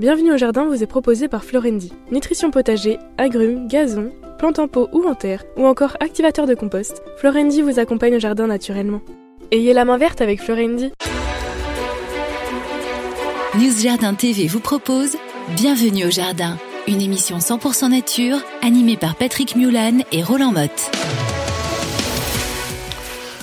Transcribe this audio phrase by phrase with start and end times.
[0.00, 1.92] Bienvenue au jardin vous est proposé par Florendi.
[2.10, 7.02] Nutrition potager, agrumes, gazon, plantes en pot ou en terre, ou encore activateur de compost,
[7.18, 9.02] Florendi vous accompagne au jardin naturellement.
[9.50, 10.90] Ayez la main verte avec Florendi.
[13.58, 15.18] News Jardin TV vous propose
[15.54, 16.56] Bienvenue au jardin,
[16.88, 20.90] une émission 100% nature animée par Patrick Mulan et Roland Motte.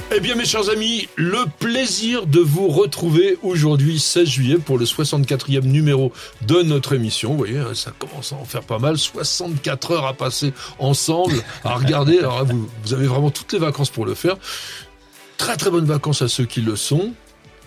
[0.10, 4.86] Eh bien mes chers amis, le plaisir de vous retrouver aujourd'hui 16 juillet pour le
[4.86, 6.14] 64e numéro
[6.44, 7.32] de notre émission.
[7.32, 11.76] Vous voyez, ça commence à en faire pas mal, 64 heures à passer ensemble, à
[11.76, 12.20] regarder.
[12.20, 14.38] Alors vous, vous avez vraiment toutes les vacances pour le faire.
[15.38, 17.12] Très très bonnes vacances à ceux qui le sont.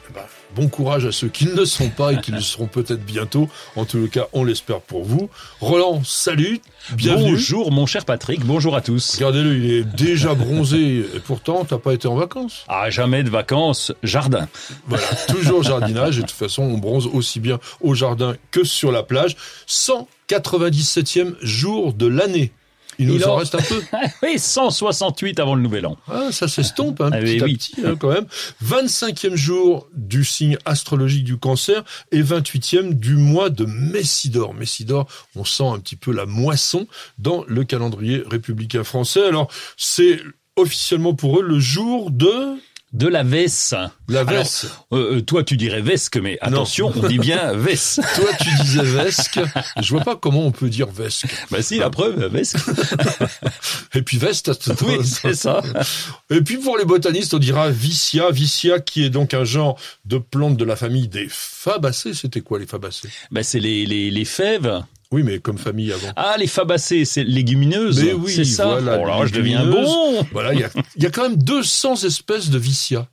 [0.08, 0.24] Eh ben,
[0.56, 3.50] bon courage à ceux qui ne le sont pas et qui le seront peut-être bientôt.
[3.76, 5.28] En tout cas, on l'espère pour vous.
[5.60, 6.60] Roland, salut,
[6.96, 7.32] bienvenue.
[7.32, 9.16] Bonjour mon cher Patrick, bonjour à tous.
[9.16, 12.64] Regardez-le, il est déjà bronzé et pourtant, t'as pas été en vacances.
[12.68, 14.48] Ah, jamais de vacances, jardin.
[14.86, 18.92] Voilà, toujours jardinage et de toute façon, on bronze aussi bien au jardin que sur
[18.92, 19.36] la plage.
[19.68, 22.52] 197e jour de l'année.
[23.00, 23.82] Il nous Il en reste un peu.
[24.22, 25.96] oui, 168 avant le nouvel an.
[26.06, 27.56] Ah, ça s'estompe hein, Ah, petit oui, à oui.
[27.56, 28.26] petit hein, quand même.
[28.62, 34.52] 25e jour du signe astrologique du cancer et 28e du mois de Messidor.
[34.52, 36.86] Messidor, on sent un petit peu la moisson
[37.18, 39.24] dans le calendrier républicain français.
[39.26, 40.20] Alors, c'est
[40.56, 42.58] officiellement pour eux le jour de
[42.92, 43.72] De la vesse.
[44.08, 44.66] la Alors, Vesse.
[44.92, 48.00] euh, euh, toi tu dirais vesque, mais attention, on dit bien vesse.
[48.16, 49.38] Toi, tu disais vesque.
[49.80, 51.26] Je vois pas comment on peut dire vesque.
[51.52, 52.56] bah si, la preuve, vesque.
[53.94, 54.50] Et puis veste.
[54.82, 55.62] Oui, c'est ça.
[56.30, 60.18] Et puis pour les botanistes, on dira Vicia, Vicia qui est donc un genre de
[60.18, 62.12] plante de la famille des fabacées.
[62.14, 63.08] C'était quoi les fabacées?
[63.30, 64.82] Bah c'est les, les, les fèves.
[65.12, 66.12] Oui, mais comme famille avant.
[66.16, 68.02] Ah, les fabacées, c'est légumineuses.
[68.04, 68.66] Mais oui, c'est ça.
[68.78, 70.24] voilà, oh là, je deviens bon.
[70.32, 73.08] Voilà, il y a, il y a quand même 200 espèces de Vicia.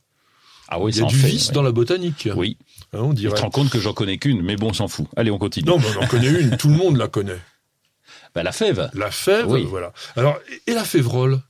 [0.70, 1.54] Ah oui, Il y a du fait, vice ouais.
[1.54, 2.28] dans la botanique.
[2.36, 2.58] Oui,
[2.94, 3.36] Hein, on tu dirait.
[3.36, 5.08] te rends compte que j'en connais qu'une, mais bon, on s'en fout.
[5.16, 5.66] Allez, on continue.
[5.68, 7.40] Non, mais on en connaît une, tout le monde la connaît.
[8.36, 8.90] Bah la fève.
[8.94, 9.66] La fève, Oui.
[9.68, 9.92] voilà.
[10.16, 10.38] Alors,
[10.68, 11.42] et la févrole?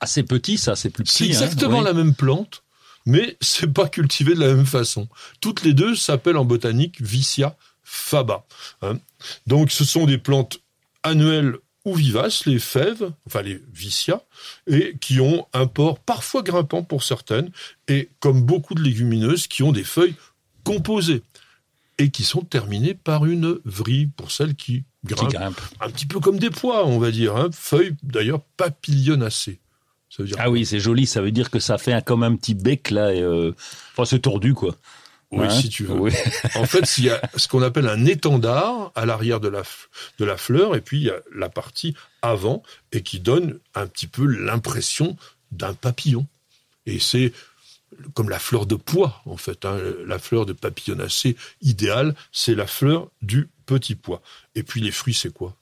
[0.00, 1.36] Ah, c'est petit, ça, c'est plus C'est petit.
[1.36, 1.84] hein, exactement oui.
[1.84, 2.62] la même plante,
[3.06, 5.06] mais c'est pas cultivé de la même façon.
[5.40, 7.56] Toutes les deux s'appellent en botanique Vicia
[7.92, 8.44] faba.
[8.82, 8.98] hein.
[9.46, 10.60] Donc ce sont des plantes
[11.02, 14.22] annuelles ou vivaces, les fèves, enfin les vicia,
[14.66, 17.50] et qui ont un port parfois grimpant pour certaines,
[17.88, 20.14] et comme beaucoup de légumineuses, qui ont des feuilles
[20.62, 21.22] composées
[21.98, 25.60] et qui sont terminées par une vrille pour celles qui Qui grimpent grimpe.
[25.80, 27.48] un petit peu comme des pois, on va dire, hein.
[27.52, 29.58] feuilles d'ailleurs papillonacées.
[30.10, 32.22] Ça veut dire Ah oui, c'est joli, ça veut dire que ça fait un, comme
[32.22, 33.12] un petit bec là.
[33.14, 33.52] et, euh,
[33.92, 34.76] Enfin, c'est tordu quoi.
[35.32, 35.94] Oui, Hein si tu veux.
[35.94, 36.12] Oui.
[36.56, 39.62] En fait, il y a ce qu'on appelle un étendard à l'arrière de la,
[40.18, 43.86] de la fleur, et puis il y a la partie avant, et qui donne un
[43.86, 45.16] petit peu l'impression
[45.52, 46.26] d'un papillon.
[46.86, 47.32] Et c'est
[48.14, 49.64] comme la fleur de pois, en fait.
[49.64, 49.78] hein.
[50.06, 54.22] La fleur de papillonacée idéale, c'est la fleur du petit pois.
[54.56, 55.54] Et puis les fruits, c'est quoi?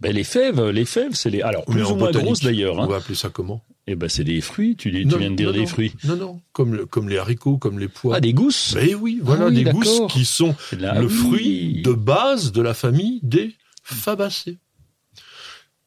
[0.00, 1.42] Ben, les fèves, les fèves, c'est les.
[1.42, 2.76] Alors, plus ou moins grosses d'ailleurs.
[2.76, 2.86] On Hein.
[2.88, 3.62] va appeler ça comment?
[3.88, 5.92] Et ben, c'est des fruits, tu, dis- tu Non, viens de dire non, des fruits.
[6.04, 8.16] Non, non, comme, le- comme les haricots, comme les pois.
[8.16, 11.08] Ah, des gousses Mais oui, voilà, Ah oui, des gousses qui sont le oui.
[11.12, 14.58] fruit de base de la famille des fabacées.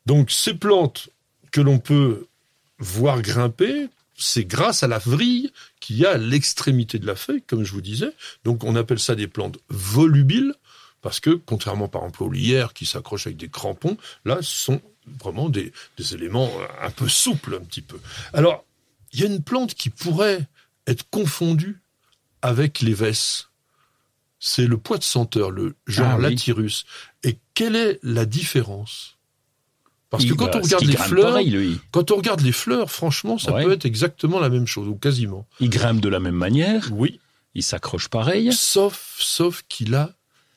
[0.06, 1.10] Donc ces plantes
[1.52, 2.28] que l'on peut
[2.80, 7.42] voir grimper, c'est grâce à la vrille qu'il y a à l'extrémité de la feuille,
[7.48, 8.12] comme je vous disais.
[8.44, 10.54] Donc on appelle ça des plantes volubiles,
[11.02, 14.82] parce que contrairement par exemple aux lierres qui s'accrochent avec des crampons, là ce sont
[15.20, 18.00] vraiment des, des éléments euh, un peu souples un petit peu.
[18.34, 18.66] Alors,
[19.14, 20.46] il y a une plante qui pourrait
[20.88, 21.80] être confondue
[22.42, 23.50] avec les vesses.
[24.40, 26.24] C'est le pois de senteur, le genre Ah oui.
[26.24, 26.86] Latyrus.
[27.24, 29.18] Et quelle est la différence?
[30.12, 31.80] Parce que quand bah, on regarde les fleurs, pareil, lui.
[31.92, 33.64] quand on regarde les fleurs, franchement, ça Ouais.
[33.64, 35.48] peut être exactement la même chose, ou quasiment.
[35.60, 37.20] Il grimpe de la même manière, Oui,
[37.56, 38.54] il s'accroche pareil.
[38.54, 40.14] sauf, sauf qu'il a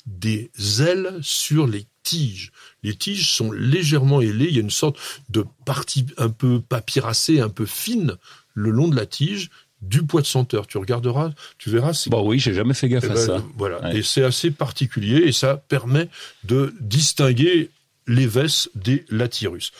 [0.06, 0.50] des
[0.82, 2.52] ailes sur les tiges.
[2.82, 4.98] Les tiges sont légèrement ailées, il y a une sorte
[5.28, 8.14] de partie un peu papyracée, un peu fine,
[8.54, 9.50] le long de la tige,
[9.82, 10.66] du pois de senteur.
[10.66, 13.44] Tu regarderas, tu verras, c'est Bon, oui, j'ai jamais fait gaffe Eh à ben, ça.
[13.56, 13.80] Voilà.
[13.82, 13.98] Ouais.
[13.98, 16.08] Et c'est assez particulier et ça permet
[16.44, 17.70] de distinguer
[18.06, 19.72] les vesses des latyrus.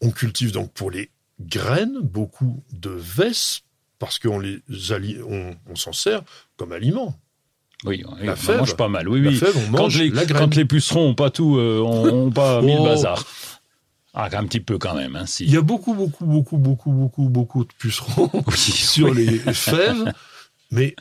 [0.00, 1.10] On cultive donc pour les
[1.40, 3.62] graines beaucoup de vesses
[3.98, 4.60] parce qu'on les
[5.28, 6.22] on, on s'en sert
[6.56, 7.18] comme aliment.
[7.84, 8.58] Oui, La on fève.
[8.58, 9.08] mange pas mal.
[9.08, 9.36] Oui, La oui.
[9.36, 12.60] fève, on quand, les, la quand les pucerons ont pas tout, euh, ont, ont pas
[12.60, 12.84] mis le Oh.
[12.84, 13.24] bazar.
[14.14, 15.44] Ah, un petit peu quand même, hein, si.
[15.44, 20.12] Il y a beaucoup, beaucoup, beaucoup, beaucoup, beaucoup, beaucoup de pucerons sur les fèves,
[20.72, 20.96] mais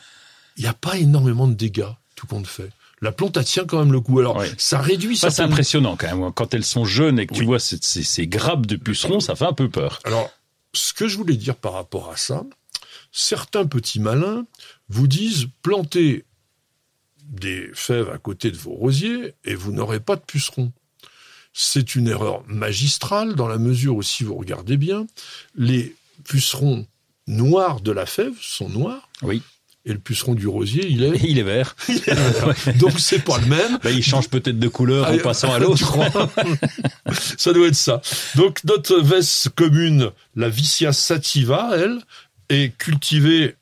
[0.57, 2.69] il n'y a pas énormément de dégâts, tout compte fait.
[3.01, 4.19] La plante, elle tient quand même le coup.
[4.19, 6.31] Alors, ça réduit Ça, c'est impressionnant quand même.
[6.33, 9.35] Quand elles sont jeunes et que tu vois ces, ces, ces grappes de pucerons, ça
[9.35, 9.99] fait un peu peur.
[10.03, 10.29] Alors,
[10.73, 12.43] ce que je voulais dire par rapport à ça,
[13.11, 14.45] certains petits malins
[14.89, 16.25] vous disent planter
[17.27, 20.71] des fèves à côté de vos rosiers et vous n'aurez pas de pucerons.
[21.53, 25.07] C'est une erreur magistrale dans la mesure où, si vous regardez bien,
[25.55, 26.85] les pucerons
[27.25, 29.09] noirs de la fève sont noirs.
[29.21, 29.41] Oui.
[29.85, 31.17] Et le puceron du rosier, il est.
[31.23, 31.75] Il est vert.
[32.79, 33.79] Donc c'est pas le même.
[33.81, 35.81] Bah, il change peut-être de couleur en Ah, passant à l'autre.
[35.81, 36.09] crois
[37.37, 38.01] Ça doit être ça.
[38.35, 41.99] Donc notre veste commune, la Vicia sativa, elle,
[42.49, 43.55] est cultivée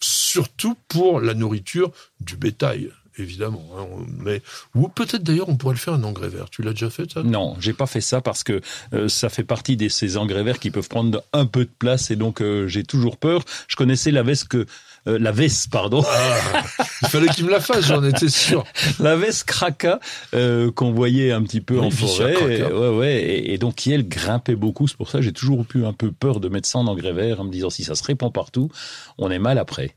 [0.00, 3.64] surtout pour la nourriture du bétail, évidemment.
[3.78, 3.86] hein.
[4.18, 4.42] Mais
[4.74, 6.48] ou peut-être d'ailleurs on pourrait le faire un engrais vert.
[6.50, 7.22] Tu l'as déjà fait ça?
[7.22, 8.60] Non, j'ai pas fait ça parce que
[8.94, 12.10] euh, ça fait partie de ces engrais verts qui peuvent prendre un peu de place
[12.10, 13.42] et donc euh, j'ai toujours peur.
[13.68, 14.66] Je connaissais la veste que
[15.06, 16.64] euh, la veste, pardon, Ah,
[17.02, 18.64] il fallait qu'il me la fasse, j'en étais sûr.
[19.00, 20.00] la veste craca
[20.34, 22.58] euh, qu'on voyait un petit peu Oui, en forêt.
[22.58, 24.88] Et, ouais, ouais, et, et donc qui elle grimpait beaucoup.
[24.88, 27.12] C'est pour ça que j'ai toujours eu un peu peur de mettre ça en engrais
[27.12, 28.70] vert en me disant si ça se répand partout,
[29.18, 29.94] on est mal après.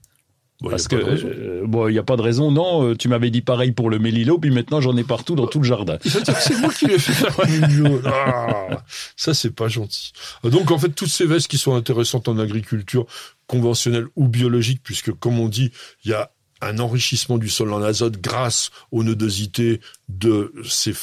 [0.61, 2.51] Bon, Parce que euh, bon, il y a pas de raison.
[2.51, 5.47] Non, euh, tu m'avais dit pareil pour le mélilo, puis maintenant j'en ai partout dans
[5.47, 5.97] tout le jardin.
[6.03, 7.27] C'est moi qui l'ai fait.
[8.05, 8.83] Ah,
[9.15, 10.13] ça, c'est pas gentil.
[10.43, 13.05] Donc, en fait, toutes ces vestes qui sont intéressantes en agriculture
[13.47, 15.71] conventionnelle ou biologique, puisque, comme on dit,
[16.05, 16.31] il y a
[16.61, 20.93] un enrichissement du sol en azote grâce aux nodosités de ces,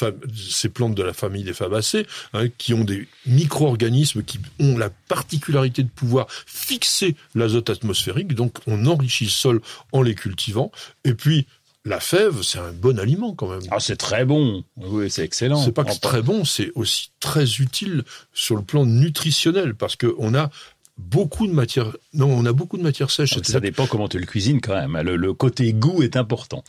[0.68, 5.82] plantes de la famille des fabacées, hein, qui ont des micro-organismes qui ont la particularité
[5.82, 8.34] de pouvoir fixer l'azote atmosphérique.
[8.34, 9.60] Donc, on enrichit le sol
[9.92, 10.70] en les cultivant.
[11.04, 11.46] Et puis,
[11.84, 13.62] la fève, c'est un bon aliment quand même.
[13.70, 14.62] Ah, c'est très bon.
[14.76, 15.62] Oui, c'est excellent.
[15.62, 19.96] C'est pas que c'est très bon, c'est aussi très utile sur le plan nutritionnel parce
[19.96, 20.50] que on a
[20.98, 21.96] beaucoup de matières.
[22.12, 23.30] Non, on a beaucoup de matières sèches.
[23.30, 25.00] Ça c'est-à-dire- dépend comment tu le cuisines quand même.
[25.00, 26.62] Le, le côté goût est important.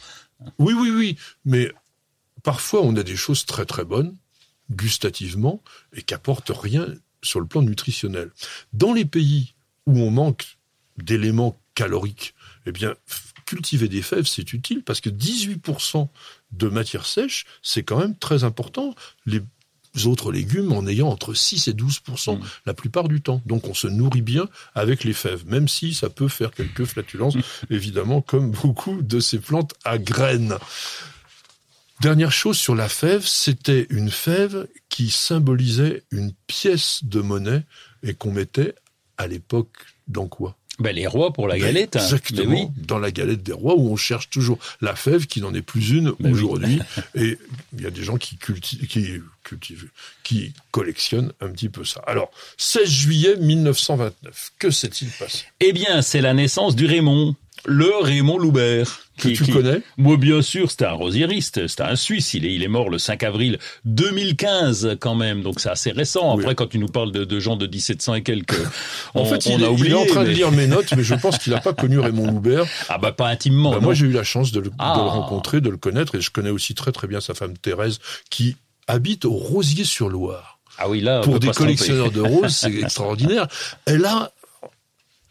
[0.58, 1.72] Oui, oui, oui, mais
[2.44, 4.16] parfois on a des choses très très bonnes
[4.72, 5.62] gustativement
[5.94, 6.88] et qui apportent rien
[7.22, 8.32] sur le plan nutritionnel.
[8.72, 9.54] Dans les pays
[9.88, 10.58] où on manque
[10.98, 12.34] d'éléments caloriques,
[12.66, 12.94] eh bien
[13.46, 16.08] cultiver des fèves c'est utile parce que 18%
[16.52, 18.94] de matière sèche c'est quand même très important.
[19.26, 19.42] Les
[20.08, 22.40] autres légumes en ayant entre 6 et 12 Mm.
[22.66, 23.42] la plupart du temps.
[23.46, 27.36] Donc on se nourrit bien avec les fèves, même si ça peut faire quelques flatulences,
[27.70, 30.56] évidemment, comme beaucoup de ces plantes à graines.
[32.02, 37.64] Dernière chose sur la fève, c'était une fève qui symbolisait une pièce de monnaie
[38.04, 38.74] et qu'on mettait
[39.18, 39.76] à l'époque
[40.08, 40.56] dans quoi?
[40.80, 41.96] Ben, les rois pour la galette.
[41.96, 42.00] hein.
[42.00, 42.84] Exactement, oui.
[42.88, 45.90] dans la galette des rois où on cherche toujours la fève qui n'en est plus
[45.92, 46.32] une Ben oui.
[46.32, 46.80] aujourd'hui.
[47.16, 47.38] Et
[47.78, 49.08] il y a des gens qui cultivent, qui
[49.44, 49.90] cultivent,
[50.24, 52.02] qui collectionnent un petit peu ça.
[52.08, 55.46] Alors, 16 juillet 1929, que s'est-il passé?
[55.60, 57.36] Eh bien, c'est la naissance du Raymond.
[57.66, 59.00] Le Raymond Loubert.
[59.18, 62.34] Que tu connais Moi, bien sûr, c'était un rosiériste, c'était un Suisse.
[62.34, 65.42] Il est, il est mort le 5 avril 2015, quand même.
[65.42, 66.36] Donc, c'est assez récent.
[66.36, 66.42] Oui.
[66.44, 68.56] Après, quand tu nous parles de, de gens de 1700 et quelques,
[69.14, 69.90] En on, fait, on il, a est, oublié.
[69.90, 72.00] il est en train de lire mes notes, mais je pense qu'il n'a pas connu
[72.00, 72.66] Raymond Loubert.
[72.88, 73.72] Ah, bah, pas intimement.
[73.72, 74.94] Bah, moi, j'ai eu la chance de le, de Ah.
[74.98, 78.00] le rencontrer, de le connaître, et je connais aussi très très bien sa femme Thérèse,
[78.30, 78.56] qui
[78.88, 80.60] habite au Rosier-sur-Loire.
[80.78, 83.48] ah oui, là, on Pour des collectionneurs de roses, c'est extraordinaire.
[83.86, 84.32] Elle a,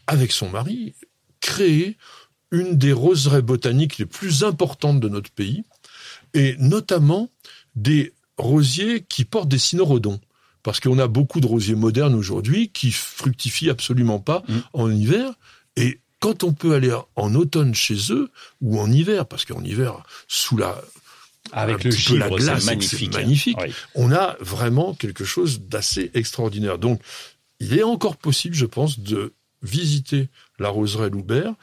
[0.05, 0.93] avec son mari,
[1.41, 1.97] créé
[2.51, 5.63] une des roseraie botaniques les plus importantes de notre pays,
[6.33, 7.29] et notamment
[7.75, 10.19] des rosiers qui portent des cynorhodons.
[10.63, 14.57] Parce qu'on a beaucoup de rosiers modernes aujourd'hui qui fructifient absolument pas Mm.
[14.73, 15.31] en hiver.
[15.77, 18.29] Et quand on peut aller en automne chez eux,
[18.61, 20.81] ou en hiver, parce qu'en hiver, sous la,
[21.53, 23.13] Avec le peu la givre, glace, magnifique.
[23.13, 23.57] magnifique.
[23.61, 23.73] Oui.
[23.95, 26.77] on a vraiment quelque chose d'assez extraordinaire.
[26.77, 27.01] Donc,
[27.61, 29.33] il est encore possible, je pense, de
[29.63, 30.27] visiter
[30.59, 31.53] la roseraie Loubert.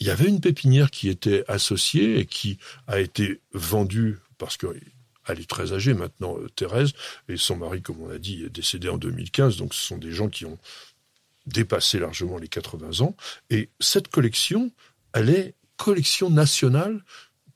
[0.00, 4.66] Il y avait une pépinière qui était associée et qui a été vendue parce que
[5.28, 6.92] elle est très âgée maintenant, euh, Thérèse,
[7.28, 9.56] et son mari, comme on a dit, est décédé en 2015.
[9.56, 10.58] Donc, ce sont des gens qui ont
[11.46, 13.16] dépassé largement les 80 ans.
[13.50, 14.70] Et cette collection,
[15.12, 17.02] elle est collection nationale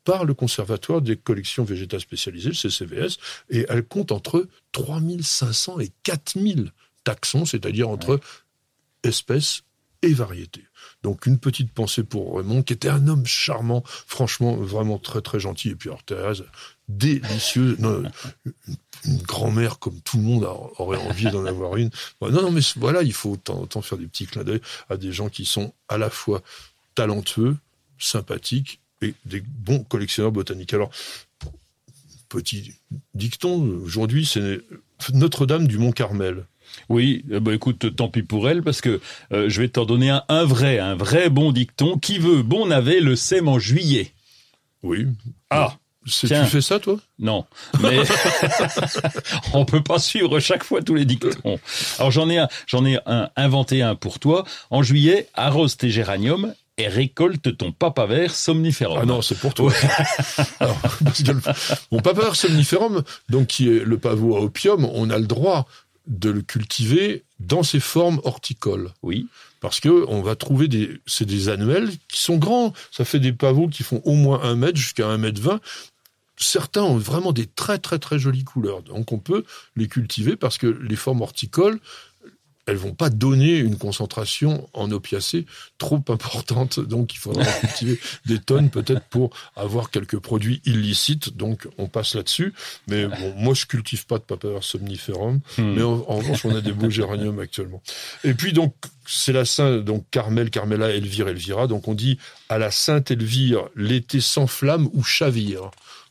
[0.05, 3.19] par le Conservatoire des collections végétales spécialisées, le CCVS,
[3.51, 6.73] et elle compte entre 3500 et 4000
[7.05, 8.21] taxons, c'est-à-dire entre
[9.03, 9.63] espèces
[10.03, 10.65] et variétés.
[11.03, 15.41] Donc une petite pensée pour Raymond, qui était un homme charmant, franchement, vraiment très très
[15.41, 15.71] gentil.
[15.71, 16.45] Et puis alors Thérèse,
[16.89, 18.03] délicieuse, non,
[19.05, 21.91] une, grand-mère comme tout le monde aurait envie d'en avoir une.
[22.21, 25.13] Non, non, mais voilà, il faut autant, autant faire des petits clins d'œil à des
[25.13, 26.43] gens qui sont à la fois
[26.95, 27.57] talentueux,
[27.99, 30.75] sympathiques et des bons collectionneurs botaniques.
[30.75, 30.91] Alors,
[32.29, 32.75] petit
[33.15, 34.61] dicton, aujourd'hui, c'est
[35.13, 36.47] Notre-Dame du Mont-Carmel.
[36.89, 39.01] Oui, eh ben, écoute, tant pis pour elle, parce que
[39.33, 41.99] euh, je vais t'en donner un, un vrai, un vrai bon dicton.
[41.99, 44.13] Qui veut bon navet le sème en juillet?
[44.83, 45.07] Oui.
[45.51, 45.75] Ah,
[46.07, 46.45] C'est- tiens.
[46.45, 46.97] tu fais ça, toi?
[47.19, 47.45] Non,
[47.83, 47.99] mais
[49.53, 51.59] on peut pas suivre chaque fois tous les dictons.
[51.99, 54.45] Alors j'en ai un, j'en ai un inventé un pour toi.
[54.71, 58.99] En juillet, arrose tes géraniums et récolte ton papaver somniferum.
[59.03, 59.73] Ah non, c'est pour toi.
[60.61, 61.41] Alors, parce que le-
[61.93, 65.67] mon papaver somniferum, donc qui est le pavot à opium, on a le droit
[66.07, 68.91] de le cultiver dans ses formes horticoles.
[69.03, 69.29] Oui.
[69.61, 72.73] Parce que on va trouver des, c'est des annuels qui sont grands.
[72.91, 75.61] Ça fait des pavots qui font au moins un mètre jusqu'à un mètre vingt.
[76.37, 78.83] Certains ont vraiment des très très très jolies couleurs.
[78.83, 79.45] Donc on peut
[79.77, 81.79] les cultiver parce que les formes horticoles,
[82.67, 85.47] elles vont pas donner une concentration en opiacés
[85.79, 86.81] trop importante.
[86.81, 91.37] Donc il faudra cultiver des tonnes peut-être pour avoir quelques produits illicites.
[91.37, 92.53] Donc on passe là-dessus.
[92.89, 95.41] Mais bon, moi je cultive pas de papaver somniferum.
[95.59, 95.75] Hmm.
[95.75, 97.83] Mais en, en revanche, on a des beaux géraniums actuellement.
[98.25, 98.75] Et puis donc,
[99.07, 101.67] c'est la Sainte, donc Carmel, Carmela, Elvire, Elvira.
[101.67, 105.71] Donc on dit à la Sainte Elvire, l'été s'enflamme ou chavire.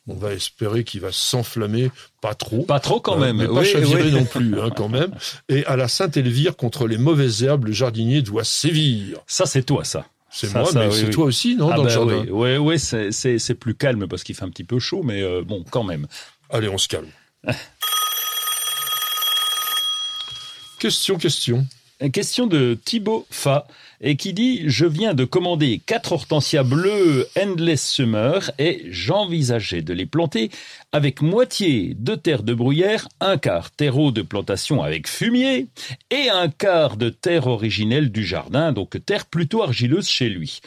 [0.10, 2.64] On va espérer qu'il va s'enflammer, pas trop.
[2.64, 3.38] Pas trop quand Euh, même.
[3.38, 4.12] mais pas Oui, chavirer oui.
[4.12, 5.12] non plus, hein, quand même.
[5.50, 9.20] Et à la Sainte Elvire, contre les mauvaises herbes, le jardinier doit sévir.
[9.28, 10.06] Ça, c'est toi, ça.
[10.32, 11.12] C'est moi, ça, mais oui, c'est oui.
[11.12, 14.24] toi aussi, non, ah dans le bah jardin oui, ouais, ouais, c'est, plus calme parce
[14.24, 16.06] qu'il fait un petit peu chaud, mais euh, bon, quand même.
[16.52, 17.08] Allez, on se calme.
[20.80, 21.66] question, question.
[22.02, 23.68] Une question de Thibaut Fa
[24.02, 29.94] et qui dit je viens de commander quatre hortensias bleues Endless Summer et j'envisageais de
[29.94, 30.50] les planter
[30.92, 35.68] avec moitié de terre de bruyère, un quart terreau de plantation avec fumier
[36.12, 40.62] et un quart de terre originelle du jardin, donc terre plutôt argileuse chez lui.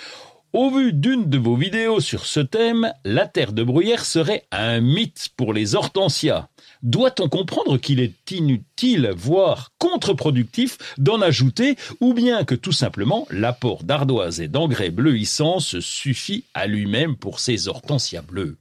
[0.52, 4.80] Au vu d'une de vos vidéos sur ce thème, la terre de bruyère serait un
[4.80, 6.48] mythe pour les hortensias.
[6.82, 13.84] Doit-on comprendre qu'il est inutile, voire contre-productif, d'en ajouter, ou bien que tout simplement l'apport
[13.84, 18.56] d'ardoise et d'engrais bleuissants se suffit à lui-même pour ces hortensias bleues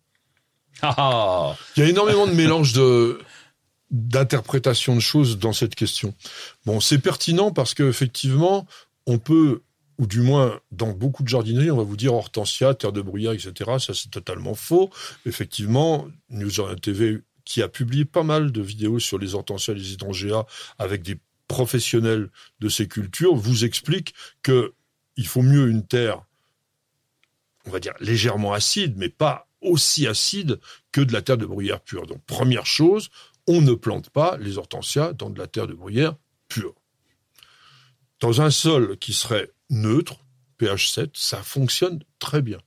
[0.82, 3.20] Ah ah Il y a énormément de mélange de
[3.92, 6.14] d'interprétation de choses dans cette question.
[6.66, 8.66] Bon, c'est pertinent parce que effectivement,
[9.06, 9.64] on peut,
[9.98, 13.34] ou du moins dans beaucoup de jardineries, on va vous dire hortensia, terre de bruyère,
[13.34, 13.72] etc.
[13.80, 14.90] Ça, c'est totalement faux.
[15.26, 16.52] Effectivement, News
[16.82, 20.46] TV, qui a publié pas mal de vidéos sur les hortensias, les hydrangeas,
[20.78, 22.30] avec des professionnels
[22.60, 24.74] de ces cultures, vous explique que
[25.18, 26.24] il faut mieux une terre,
[27.66, 30.60] on va dire légèrement acide, mais pas aussi acide
[30.92, 32.08] que de la terre de bruyère pure.
[32.08, 33.10] Donc, première chose,
[33.48, 36.16] on ne plante pas les hortensias dans de la terre de bruyère
[36.48, 36.74] pure.
[38.20, 40.18] Dans un sol qui serait neutre,
[40.58, 42.60] pH 7, ça fonctionne très bien.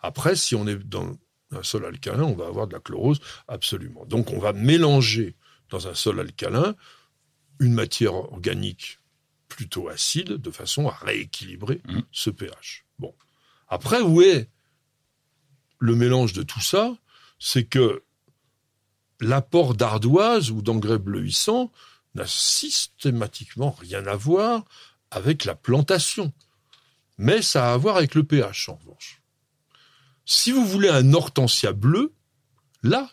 [0.00, 1.16] Après, si on est dans
[1.54, 4.04] un sol alcalin, on va avoir de la chlorose, absolument.
[4.06, 5.36] Donc, on va mélanger
[5.70, 6.74] dans un sol alcalin
[7.60, 8.98] une matière organique
[9.48, 12.00] plutôt acide de façon à rééquilibrer Mmh.
[12.10, 12.84] ce pH.
[12.98, 13.14] Bon.
[13.68, 14.48] Après, où est
[15.78, 16.96] le mélange de tout ça?
[17.38, 18.02] C'est que
[19.20, 21.70] l'apport d'ardoise ou d'engrais bleuissants
[22.14, 24.64] n'a systématiquement rien à voir
[25.10, 26.32] avec la plantation.
[27.18, 29.20] Mais ça a à voir avec le pH, en revanche.
[30.26, 32.12] Si vous voulez un hortensia bleu,
[32.82, 33.10] là,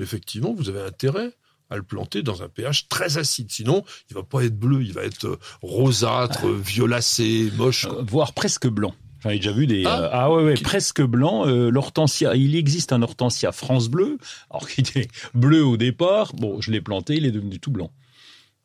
[0.00, 1.32] effectivement, vous avez intérêt
[1.70, 3.50] à le planter dans un pH très acide.
[3.50, 7.86] Sinon, il va pas être bleu, il va être euh, rosâtre, euh, violacé, moche.
[7.86, 8.94] Euh, voire presque blanc.
[9.20, 12.36] J'en ai déjà vu des Ah, euh, ah ouais ouais qui- presque blanc euh, l'hortensia
[12.36, 14.18] il existe un hortensia France bleu
[14.50, 17.90] alors qu'il était bleu au départ bon je l'ai planté il est devenu tout blanc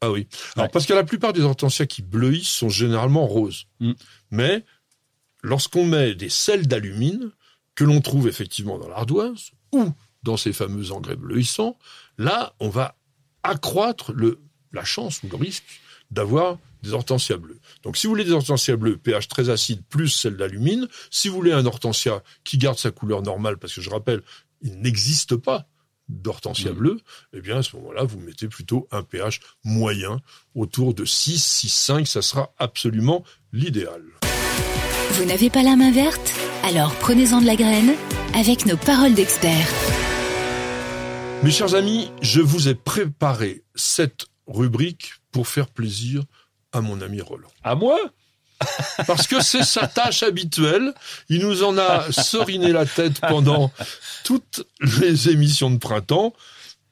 [0.02, 0.28] Ah oui.
[0.56, 0.70] Alors, Ouais.
[0.72, 3.66] parce que la plupart des hortensias qui bleuissent sont généralement roses.
[3.80, 3.94] Mm.
[4.32, 4.66] Mais
[5.42, 7.32] lorsqu'on met des sels d'alumine,
[7.82, 11.80] que l'on trouve effectivement dans l'ardoise ou dans ces fameux engrais bleuissants,
[12.20, 12.96] là, on va
[13.42, 14.40] accroître le,
[14.72, 15.64] la chance ou le risque
[16.12, 17.60] d'avoir des hortensias bleues.
[17.82, 21.34] Donc, si vous voulez des hortensias bleues, pH très acide plus sel d'alumine, si vous
[21.34, 24.22] voulez un hortensia qui garde sa couleur normale, parce que je rappelle,
[24.62, 25.68] il n'existe pas
[26.08, 26.76] d'hortensia Mm.
[26.76, 27.02] bleue,
[27.34, 30.20] eh bien, à ce moment-là, vous mettez plutôt un pH moyen
[30.54, 34.04] autour de 6, 6, 5, ça sera absolument l'idéal.
[35.14, 37.96] Vous n'avez pas la main verte Alors prenez-en de la graine
[38.34, 39.68] avec nos paroles d'experts.
[41.44, 46.24] Mes chers amis, je vous ai préparé cette rubrique pour faire plaisir
[46.72, 47.50] à mon ami Roland.
[47.64, 48.00] à moi?
[49.08, 50.94] Parce que c'est sa tâche habituelle.
[51.30, 53.72] Il nous en a seriné la tête pendant
[54.24, 54.64] toutes
[55.02, 56.34] les émissions de printemps.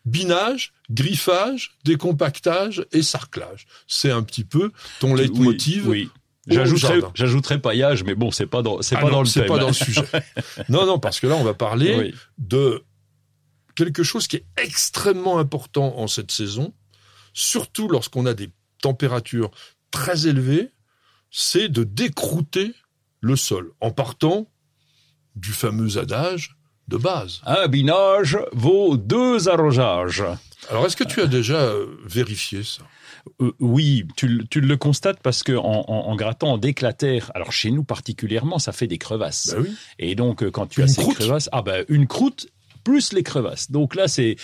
[0.06, 3.68] Binage, griffage, décompactage et sarclage.
[3.88, 5.88] C'est un petit peu ton leitmotiv.
[5.88, 6.10] oui, oui.
[6.50, 9.50] J'ajouterai paillage mais bon c'est pas dans c'est Ah pas non, dans le c'est thème
[9.50, 10.04] pas dans le sujet.
[10.70, 12.16] Non, non, parce que là, on va parler Oui.
[12.38, 12.84] de
[13.76, 16.74] quelque chose qui est extrêmement important en cette saison,
[17.34, 18.50] surtout lorsqu'on a des
[18.82, 19.52] températures
[19.92, 20.70] très élevées,
[21.32, 22.74] c'est de décrouter
[23.22, 24.48] le sol en partant
[25.36, 26.56] du fameux adage
[26.88, 27.42] de base.
[27.46, 30.24] un binage vaut deux arrosages
[30.70, 32.82] Alors, est-ce que tu as déjà euh, vérifié ça?
[33.42, 37.32] Euh, oui, tu, le- tu le constates parce que en, en, en grattant, la terre,
[37.36, 39.54] alors chez nous particulièrement, ça fait des crevasses.
[39.56, 39.76] Bah oui.
[40.00, 42.48] Et donc, euh, quand tu Une as ces crevasses, ah ben une croûte
[42.86, 43.70] plus les crevasses.
[43.72, 44.38] Donc là, c'est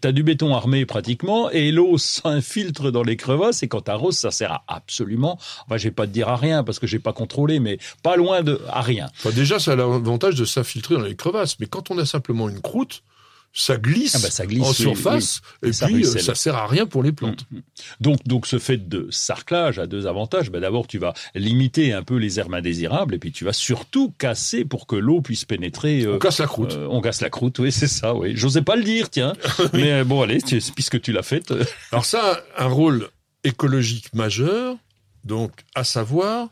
[0.00, 4.30] t'as du béton armé pratiquement et l'eau s'infiltre dans les crevasses et quand t'arroses, ça
[4.30, 5.38] sert à absolument.
[5.66, 8.16] Enfin, je vais pas te dire à rien parce que j'ai pas contrôlé, mais pas
[8.16, 9.08] loin de à rien.
[9.18, 11.58] Enfin, déjà, ça a l'avantage de s'infiltrer dans les crevasses.
[11.58, 13.02] Mais quand on a simplement une croûte,
[13.52, 15.68] ça glisse, Ah bah, ça glisse, en surface oui.
[15.68, 16.22] et, Et ça puis ruisselle.
[16.22, 17.46] ça sert à rien pour les plantes.
[17.50, 17.62] Mm, mm.
[18.00, 20.50] Donc, donc ce fait de sarclage a deux avantages.
[20.50, 24.12] Ben, D'abord, tu vas limiter un peu les herbes indésirables et puis tu vas surtout
[24.18, 26.02] casser pour que l'eau puisse pénétrer.
[26.02, 26.72] euh, On casse la croûte.
[26.74, 28.32] euh, on casse la croûte, oui, c'est ça, oui.
[28.36, 29.32] J'osais pas le dire, tiens.
[29.72, 31.52] Mais euh, bon, allez, tu- puisque tu l'as fait.
[31.92, 33.08] Alors ça a un rôle
[33.42, 34.76] écologique majeur,
[35.24, 36.50] donc à savoir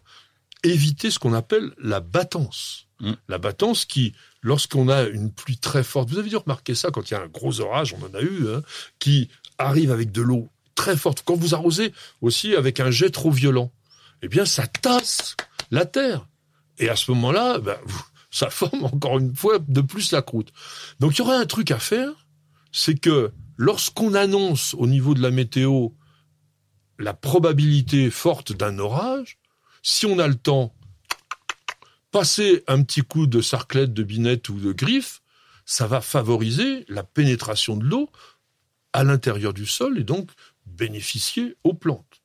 [0.65, 2.88] éviter ce qu'on appelle la battance.
[3.01, 3.13] Mm.
[3.29, 7.11] La battance qui, lorsqu'on a une pluie très forte, vous avez dû remarquer ça quand
[7.11, 8.63] il y a un gros orage, on en a eu, hein,
[8.99, 9.29] qui
[9.59, 11.23] arrive avec de l'eau très forte.
[11.25, 13.73] Quand vous arrosez aussi avec un jet trop violent,
[14.23, 15.37] eh bien ça tasse
[15.71, 16.27] la terre.
[16.79, 17.79] Et à ce moment-là, ben,
[18.31, 20.53] ça forme encore une fois de plus la croûte.
[21.01, 22.27] Donc il y aurait un truc à faire,
[22.73, 25.89] c'est que lorsqu'on annonce au niveau de la météo
[26.99, 29.39] la probabilité forte d'un orage,
[29.83, 30.75] si on a le temps,
[32.11, 35.23] passer un petit coup de sarclette, de binette ou de griffe,
[35.65, 38.11] ça va favoriser la pénétration de l'eau
[38.93, 40.31] à l'intérieur du sol et donc
[40.67, 42.23] bénéficier aux plantes.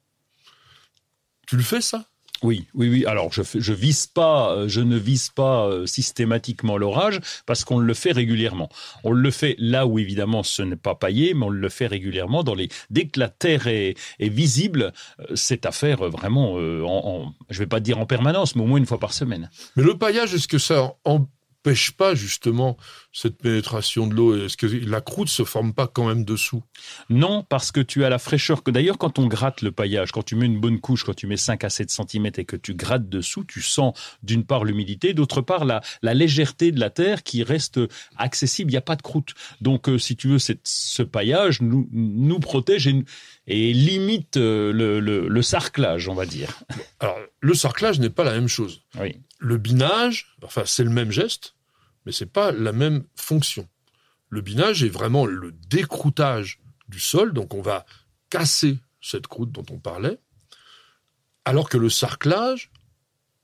[1.48, 2.10] Tu le fais ça?
[2.44, 3.06] Oui, oui, oui.
[3.06, 7.80] Alors, je, je vise pas, euh, je ne vise pas euh, systématiquement l'orage parce qu'on
[7.80, 8.70] le fait régulièrement.
[9.04, 12.44] On le fait là où évidemment ce n'est pas paillé, mais on le fait régulièrement
[12.44, 12.70] dans les.
[12.90, 16.54] Dès que la terre est, est visible, euh, c'est à faire vraiment.
[16.54, 19.50] en, en- je vais pas dire en permanence, mais au moins une fois par semaine.
[19.76, 20.96] Mais le paillage, est-ce que ça
[21.64, 22.76] empêche pas justement
[23.14, 24.36] cette pénétration de l'eau.
[24.36, 26.62] Est-ce que la croûte se forme pas quand même dessous?
[27.10, 30.24] Non, parce que tu as la fraîcheur que d'ailleurs quand on gratte le paillage, quand
[30.24, 32.74] tu mets une bonne couche, quand tu mets 5 à 7 cm et que tu
[32.74, 37.44] grattes dessous, tu sens d'une part l'humidité, d'autre part la, légèreté de la terre qui
[37.44, 37.80] reste
[38.18, 39.34] accessible, il n'y a pas de croûte.
[39.62, 43.06] Donc euh, si tu veux, ce paillage nous, nous protège et,
[43.48, 46.60] et limite euh, le, le, le sarclage, on va dire.
[47.00, 48.84] Alors, le sarclage n'est pas la même chose.
[49.00, 49.20] Oui.
[49.40, 51.56] Le binage, enfin, c'est le même geste,
[52.06, 53.68] mais c'est pas la même fonction.
[54.30, 57.86] Le binage est vraiment le décroutage du sol, donc on va
[58.30, 60.20] casser cette croûte dont on parlait,
[61.46, 62.72] alors que le sarclage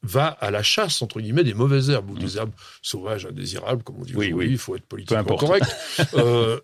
[0.01, 3.97] va à la chasse, entre guillemets, des mauvaises herbes, ou des herbes sauvages indésirables, comme
[3.97, 4.53] on dit Oui, aujourd'hui, oui.
[4.53, 5.67] il faut être politiquement correct.
[6.13, 6.59] Euh,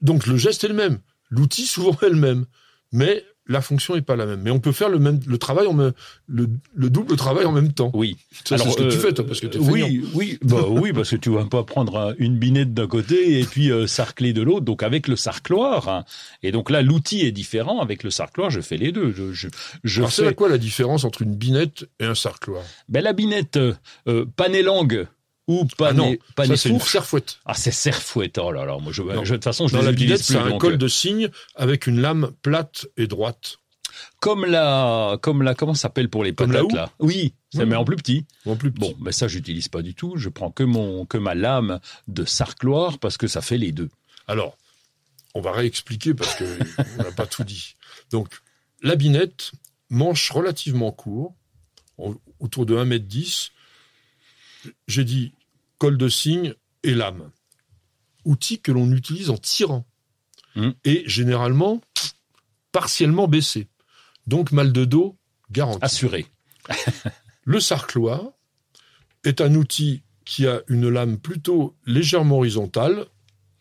[0.00, 1.00] donc le geste est le même,
[1.34, 2.44] l'outil souvent est le même,
[2.92, 4.40] mais la fonction n'est pas la même.
[4.40, 5.92] Mais on peut faire le même le travail en même,
[6.28, 7.90] le, le double travail en même temps.
[7.92, 8.16] Oui.
[8.46, 10.08] Ça, c'est ce que tu euh, fais, toi, parce que t'es oui, feignant.
[10.14, 13.44] oui, bah oui, parce que tu vas pas prendre un- une binette d'un côté et
[13.44, 14.64] puis euh, sarcler de l'autre.
[14.64, 16.04] Donc avec le sarcloir, hein.
[16.42, 17.80] et donc là l'outil est différent.
[17.82, 19.12] Avec le sarcloir, je fais les deux.
[19.14, 19.48] Je, je,
[19.84, 22.62] je Alors, c'est fais quoi la différence entre une binette et un sarcloir?
[22.88, 23.74] Ben, la binette euh,
[24.08, 25.06] euh, panélangue
[25.46, 26.96] ou Ah non, pané, pané ça une fourche.
[27.44, 28.38] Ah c'est serfouette.
[28.38, 30.24] Oh là là, moi je, je- de toute façon je Dans les la utilise binette,
[30.26, 30.32] plus.
[30.32, 33.56] c'est un donc, col euh, de cygne avec une lame plate et droite.
[34.20, 36.90] comme la, comme la, comment ça s'appelle pour les Comme patates là?
[36.98, 38.24] Oui, ça mais en plus petit.
[38.46, 38.80] En plus petit.
[38.80, 40.14] Bon, mais ça j'utilise pas du tout.
[40.16, 41.78] Je prends que mon, que ma lame
[42.08, 43.90] de sarcloir parce que ça fait les deux.
[44.26, 44.56] Alors,
[45.34, 46.44] on va réexpliquer parce que
[46.98, 47.76] on n'a pas tout dit.
[48.10, 48.28] Donc,
[48.82, 49.52] la binette,
[49.90, 51.34] manche relativement court,
[52.40, 53.50] autour de 1m10.
[54.88, 55.32] J'ai dit
[55.78, 57.30] col de cygne et lame.
[58.24, 59.86] Outil que l'on utilise en tirant.
[60.54, 60.70] Hmm.
[60.84, 61.80] Et généralement,
[62.72, 63.68] partiellement baissé.
[64.26, 65.16] Donc, mal de dos
[65.50, 65.84] garanti.
[65.84, 66.26] Assuré.
[67.44, 68.32] Le sarcloir
[69.24, 73.06] est un outil qui a une lame plutôt légèrement horizontale,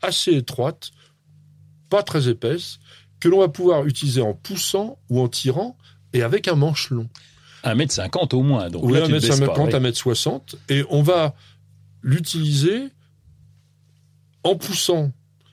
[0.02, 0.92] assez étroite,
[1.90, 2.80] pas très épaisse,
[3.20, 5.78] que l'on va pouvoir utiliser en poussant ou en tirant
[6.14, 7.10] et avec un manche long.
[7.64, 8.70] 1m50 au moins.
[8.70, 9.92] Donc Oui, là, tu te baisses pas, 1m50, oui.
[9.92, 10.56] 1m60.
[10.70, 11.36] Et on va
[12.02, 12.90] l'utiliser
[14.44, 15.12] en poussant.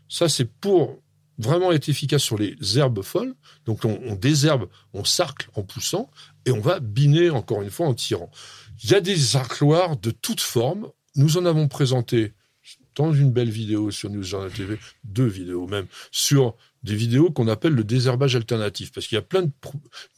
[0.08, 0.98] Ça, c'est pour
[1.38, 3.34] vraiment être efficace sur les herbes folles.
[3.64, 6.10] Donc, on, on désherbe, on sarcle en poussant
[6.44, 8.30] et on va biner encore une fois en tirant.
[8.82, 10.88] Il y a des sarcloirs de toutes formes.
[11.16, 12.34] Nous en avons présenté
[12.96, 17.46] dans une belle vidéo sur News Journal TV, deux vidéos même, sur des vidéos qu'on
[17.48, 19.44] appelle le désherbage alternatif, parce qu'il y a plein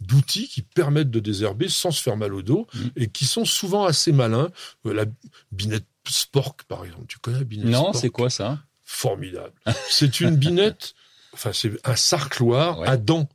[0.00, 2.78] d'outils qui permettent de désherber sans se faire mal au dos Mm.
[2.96, 4.50] et qui sont souvent assez malins.
[4.86, 5.04] Euh, La
[5.50, 8.58] binette Spork, par exemple, tu connais la binette Non, c'est quoi ça?
[8.84, 9.52] Formidable.
[9.88, 10.94] C'est une binette,
[11.32, 12.88] enfin c'est un sarcloir Ouais.
[12.88, 13.28] à dents,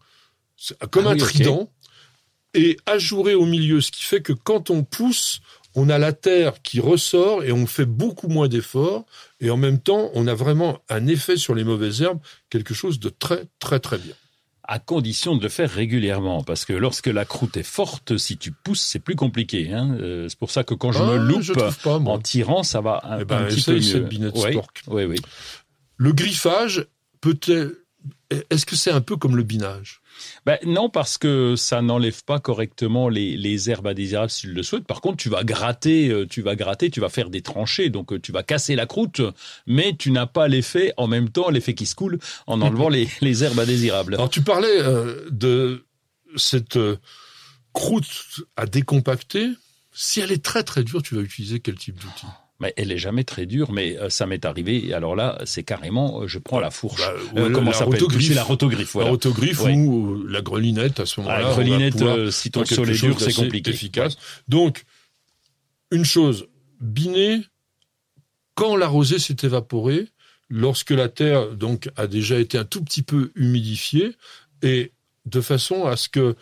[0.91, 1.71] comme Ah un oui, trident,
[2.53, 5.39] et ajouré au milieu, ce qui fait que quand on pousse,
[5.79, 9.05] on a la terre qui ressort et on fait beaucoup moins d'efforts,
[9.39, 12.99] et en même temps, on a vraiment un effet sur les mauvaises herbes, quelque chose
[12.99, 14.15] de très très très bien.
[14.69, 18.51] à condition de le faire régulièrement, parce que lorsque la croûte est forte, si tu
[18.51, 19.71] pousses, c'est plus compliqué.
[19.71, 19.95] Hein.
[20.01, 22.15] Euh, c'est pour ça que quand je Ah, me loupe je pas, moi.
[22.15, 23.99] en tirant, ça va un, Eh ben, un petit peu mieux.
[24.01, 24.81] binette Oui, Spork.
[24.87, 25.17] oui, oui.
[25.95, 26.85] Le griffage,
[27.21, 27.77] peut-être.
[28.49, 30.01] Est-ce que c'est un peu comme le binage?
[30.45, 34.63] Ben, non, parce que ça n'enlève pas correctement les, les herbes indésirables si tu le
[34.63, 34.85] souhaites.
[34.85, 38.13] Par contre, tu vas gratter, euh, tu vas gratter, tu vas faire des tranchées, donc
[38.13, 39.21] euh, tu vas casser la croûte,
[39.65, 43.07] mais tu n'as pas l'effet, en même temps, l'effet qui se coule en enlevant les,
[43.21, 44.15] les herbes indésirables.
[44.15, 45.85] Alors tu parlais euh, de
[46.35, 46.97] cette euh,
[47.73, 49.49] croûte à décompacter.
[49.91, 52.27] Si elle est très très dure, tu vas utiliser quel type d'outil?
[52.59, 54.91] Mais elle est jamais très dure, mais euh, ça m'est arrivé.
[54.93, 57.01] Alors là, c'est carrément, euh, je prends la fourche.
[57.01, 57.99] Bah, Euh, comment la ça s'appelle
[58.33, 59.07] la rotogriffe, voilà.
[59.09, 59.75] La rotogriffe Ouais.
[59.75, 61.41] ou la grelinette à ce moment-là.
[61.41, 63.69] la grelinette, euh, si ton sol est dur, c'est compliqué.
[63.69, 64.17] efficace.
[64.47, 64.85] Donc,
[65.91, 66.47] une chose,
[66.81, 67.41] biner
[68.55, 70.07] quand la rosée s'est évaporée,
[70.49, 74.15] lorsque la terre donc a déjà été un tout petit peu humidifiée,
[74.63, 74.91] et
[75.27, 76.35] de façon à ce que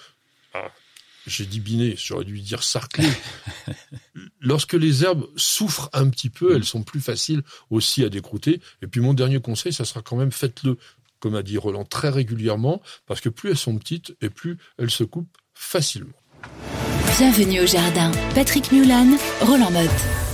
[1.28, 3.10] j'ai dit biner, j'aurais dû dire sarcler.
[4.42, 8.62] Lorsque les herbes souffrent un petit peu, elles sont plus faciles aussi à décrouter.
[8.82, 10.78] Et puis mon dernier conseil, ça sera quand même faites-le,
[11.20, 14.92] comme a dit Roland, très régulièrement, parce que plus elles sont petites et plus elles
[14.92, 16.14] se coupent facilement.
[17.18, 18.12] Bienvenue au jardin.
[18.34, 20.25] Patrick Mulan, Roland Motte.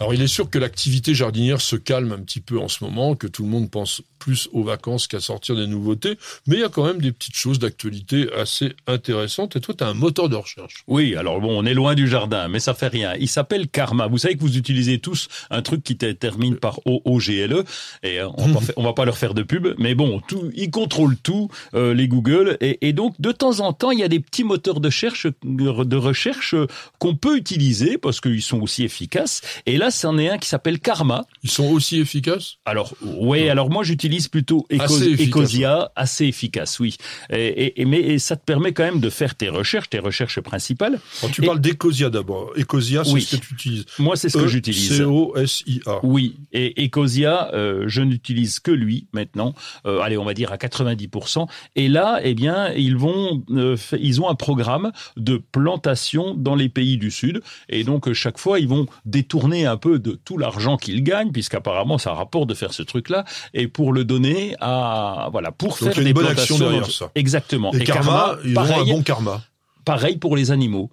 [0.00, 3.16] Alors il est sûr que l'activité jardinière se calme un petit peu en ce moment,
[3.16, 6.64] que tout le monde pense plus aux vacances qu'à sortir des nouveautés, mais il y
[6.64, 9.56] a quand même des petites choses d'actualité assez intéressantes.
[9.56, 10.82] Et toi, tu as un moteur de recherche.
[10.86, 13.14] Oui, alors bon, on est loin du jardin, mais ça fait rien.
[13.18, 14.06] Il s'appelle Karma.
[14.06, 17.64] Vous savez que vous utilisez tous un truc qui te- termine par O-O-G-L-E,
[18.02, 20.70] et euh, on va, on va pas leur faire de pub, mais bon, tout, ils
[20.70, 24.08] contrôlent tout, euh, les Google, et, et donc de temps en temps, il y a
[24.08, 26.54] des petits moteurs de recherche, de recherche
[26.98, 29.42] qu'on peut utiliser parce qu'ils sont aussi efficaces.
[29.66, 31.24] Et là, c'en est un qui s'appelle Karma.
[31.42, 32.56] Ils sont aussi efficaces?
[32.64, 35.28] Alors, ouais, alors moi j'utilise plutôt Eco- Assez efficace.
[35.28, 36.96] Ecosia, assez efficace, oui.
[37.30, 40.98] Et, mais et ça te permet quand même de faire tes recherches, tes recherches principales.
[41.22, 42.50] Alors, tu parles d'Ecosia d'abord.
[42.56, 43.22] Ecosia, c'est Oui.
[43.22, 43.84] ce que tu utilises.
[43.98, 44.96] Moi, c'est ce que j'utilise.
[44.96, 46.00] C-O-S-I-A.
[46.02, 49.54] Oui, et Ecosia, euh, je n'utilise que lui maintenant.
[49.86, 51.46] Euh, allez, on va dire à 90%.
[51.76, 56.68] Et là, eh bien, ils vont, euh, ils ont un programme de plantation dans les
[56.68, 57.40] pays du Sud.
[57.68, 61.96] Et donc, chaque fois, ils vont détourner un peu de tout l'argent qu'ils gagnent, puisqu'apparemment,
[61.98, 65.92] ça rapporte de faire ce truc-là, et pour le donner à, voilà, pour Donc, faire
[65.92, 66.54] il y a une des bonne plantations.
[66.56, 67.10] action derrière ça.
[67.14, 67.72] Exactement.
[67.72, 69.42] Et, karma, ils ont un bon karma.
[69.84, 70.90] pareil pour les animaux.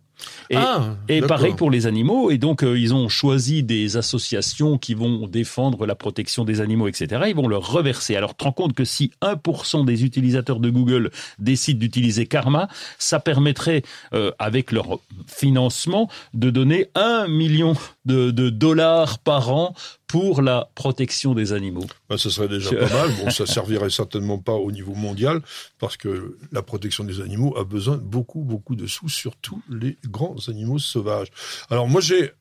[0.50, 2.32] Et, ah, et pareil pour les animaux.
[2.32, 6.88] Et donc, euh, ils ont choisi des associations qui vont défendre la protection des animaux,
[6.88, 7.24] etc.
[7.28, 8.16] Ils vont leur reverser.
[8.16, 12.68] Alors, tu te rends compte que si 1% des utilisateurs de Google décident d'utiliser Karma,
[12.98, 17.74] ça permettrait, euh, avec leur financement, de donner 1 million
[18.06, 19.74] de, de dollars par an
[20.08, 21.86] pour la protection des animaux.
[22.10, 23.12] Ben, ça serait déjà pas mal.
[23.18, 25.42] Bon, ça servirait certainement pas au niveau mondial
[25.80, 29.98] parce que la protection des animaux a besoin de beaucoup, beaucoup de sous, surtout les
[30.06, 31.30] grands animaux sauvages.
[31.70, 32.32] Alors moi, j'ai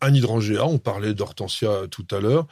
[0.00, 0.66] un hydrangea.
[0.66, 2.46] On parlait d'hortensia tout à l'heure.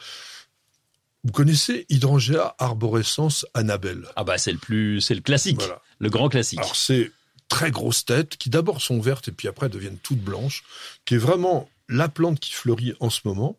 [1.25, 4.07] Vous connaissez hydrangea arborescence Annabelle?
[4.17, 5.59] Ah bah, c'est le plus, c'est le classique.
[5.59, 5.83] Voilà.
[5.99, 6.61] Le grand classique.
[6.61, 7.13] Alors c'est
[7.49, 10.65] très grosses têtes qui d'abord sont vertes et puis après deviennent toutes blanches,
[11.05, 13.59] qui est vraiment la plante qui fleurit en ce moment.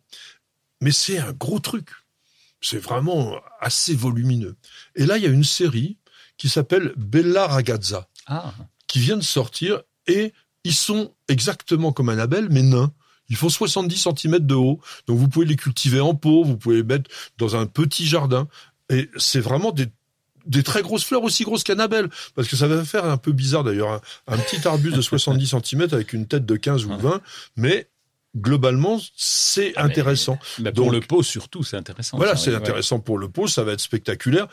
[0.82, 1.90] Mais c'est un gros truc.
[2.60, 4.56] C'est vraiment assez volumineux.
[4.96, 5.96] Et là, il y a une série
[6.36, 8.52] qui s'appelle Bella Ragazza, ah.
[8.88, 10.32] qui vient de sortir et
[10.64, 12.92] ils sont exactement comme Annabelle, mais nains.
[13.28, 14.80] Ils font 70 cm de haut.
[15.06, 18.48] Donc vous pouvez les cultiver en pot, vous pouvez les mettre dans un petit jardin.
[18.90, 19.86] Et c'est vraiment des,
[20.46, 22.10] des très grosses fleurs, aussi grosses qu'Annabelle.
[22.34, 24.02] Parce que ça va faire un peu bizarre d'ailleurs.
[24.26, 27.20] Un, un petit arbuste de 70 cm avec une tête de 15 ou 20.
[27.56, 27.88] Mais
[28.36, 30.38] globalement, c'est Ah, mais- intéressant.
[30.58, 32.16] Bah, pour Donc- le pot surtout, c'est intéressant.
[32.16, 34.46] Voilà, c'est intéressant pour le pot, ça va être spectaculaire.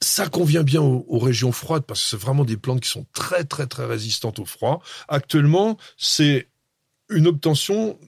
[0.00, 3.06] Ça convient bien aux, aux régions froides parce que c'est vraiment des plantes qui sont
[3.12, 4.82] très très très résistantes au froid.
[5.08, 6.48] Actuellement, c'est
[7.08, 7.98] une obtention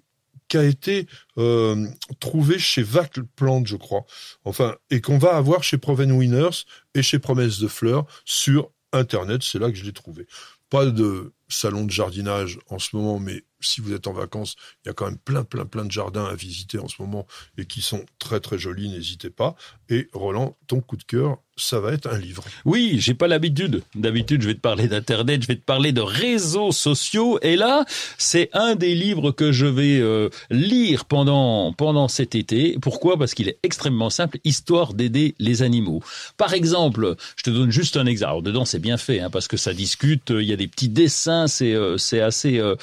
[0.48, 1.06] qui a été
[1.38, 1.86] euh,
[2.20, 4.04] trouvée chez Vacle Plante, je crois.
[4.44, 9.42] Enfin, et qu'on va avoir chez Proven Winners et chez Promesse de Fleurs sur Internet.
[9.42, 10.26] C'est là que je l'ai trouvé.
[10.70, 14.88] Pas de salon de jardinage en ce moment, mais si vous êtes en vacances, il
[14.88, 17.26] y a quand même plein, plein, plein de jardins à visiter en ce moment
[17.58, 18.88] et qui sont très, très jolis.
[18.88, 19.54] N'hésitez pas.
[19.88, 22.42] Et Roland, ton coup de cœur, ça va être un livre.
[22.64, 23.82] Oui, j'ai pas l'habitude.
[23.94, 27.38] D'habitude, je vais te parler d'internet, je vais te parler de réseaux sociaux.
[27.42, 27.84] Et là,
[28.18, 32.76] c'est un des livres que je vais euh, lire pendant pendant cet été.
[32.82, 33.18] Pourquoi?
[33.18, 36.02] Parce qu'il est extrêmement simple, histoire d'aider les animaux.
[36.36, 38.30] Par exemple, je te donne juste un exemple.
[38.30, 40.30] Alors, dedans, c'est bien fait, hein, parce que ça discute.
[40.30, 42.74] Il y a des petits dessins, c'est euh, c'est assez euh,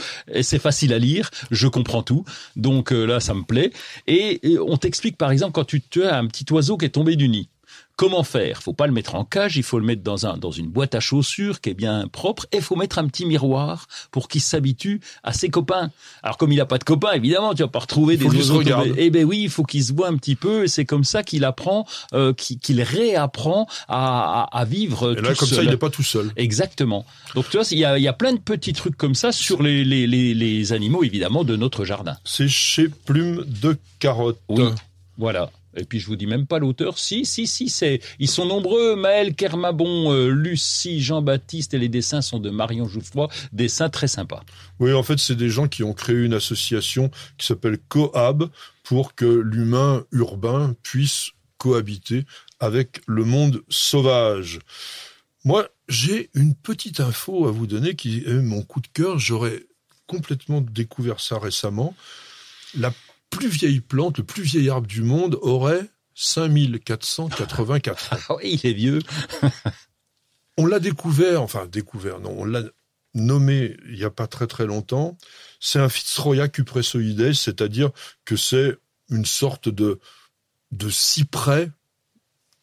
[0.41, 1.29] c'est facile à lire.
[1.51, 2.23] Je comprends tout.
[2.55, 3.71] Donc euh, là, ça me plaît.
[4.07, 6.89] Et, et on t'explique, par exemple, quand tu, tu as un petit oiseau qui est
[6.89, 7.49] tombé du nid.
[8.01, 8.63] Comment faire?
[8.63, 10.95] Faut pas le mettre en cage, il faut le mettre dans un dans une boîte
[10.95, 15.01] à chaussures qui est bien propre et faut mettre un petit miroir pour qu'il s'habitue
[15.21, 15.91] à ses copains.
[16.23, 18.93] Alors comme il a pas de copains, évidemment, tu vas pas retrouver des tombés.
[18.97, 21.21] Eh ben oui, il faut qu'il se voit un petit peu et c'est comme ça
[21.21, 21.85] qu'il apprend,
[22.15, 25.91] euh, qu'il réapprend à, à, à vivre Et là, tout comme ça, il n'est pas
[25.91, 26.31] tout seul.
[26.37, 27.05] Exactement.
[27.35, 29.31] Donc tu vois, il y a, il y a plein de petits trucs comme ça
[29.31, 32.17] sur les, les, les, les animaux évidemment de notre jardin.
[32.25, 34.39] C'est chez Plume de Carotte.
[34.49, 34.63] Oui.
[35.19, 35.51] Voilà.
[35.75, 36.97] Et puis je vous dis même pas l'auteur.
[36.97, 38.01] Si, si, si, c'est.
[38.19, 38.95] Ils sont nombreux.
[38.95, 43.29] Maël Kermabon, euh, Lucie, Jean-Baptiste et les dessins sont de Marion Jouffroy.
[43.53, 44.43] Dessins très sympas.
[44.79, 48.49] Oui, en fait, c'est des gens qui ont créé une association qui s'appelle Cohab
[48.83, 52.25] pour que l'humain urbain puisse cohabiter
[52.59, 54.59] avec le monde sauvage.
[55.43, 59.19] Moi, j'ai une petite info à vous donner qui est mon coup de cœur.
[59.19, 59.63] J'aurais
[60.07, 61.95] complètement découvert ça récemment.
[62.77, 62.93] La
[63.31, 68.17] plus vieille plante, le plus vieil arbre du monde aurait 5484 ans.
[68.29, 68.99] Ah oui, il est vieux.
[70.57, 72.61] On l'a découvert, enfin découvert, non, on l'a
[73.13, 75.17] nommé il n'y a pas très très longtemps.
[75.59, 77.91] C'est un Fitzroya cupressoides, c'est-à-dire
[78.25, 78.77] que c'est
[79.09, 79.99] une sorte de,
[80.71, 81.71] de cyprès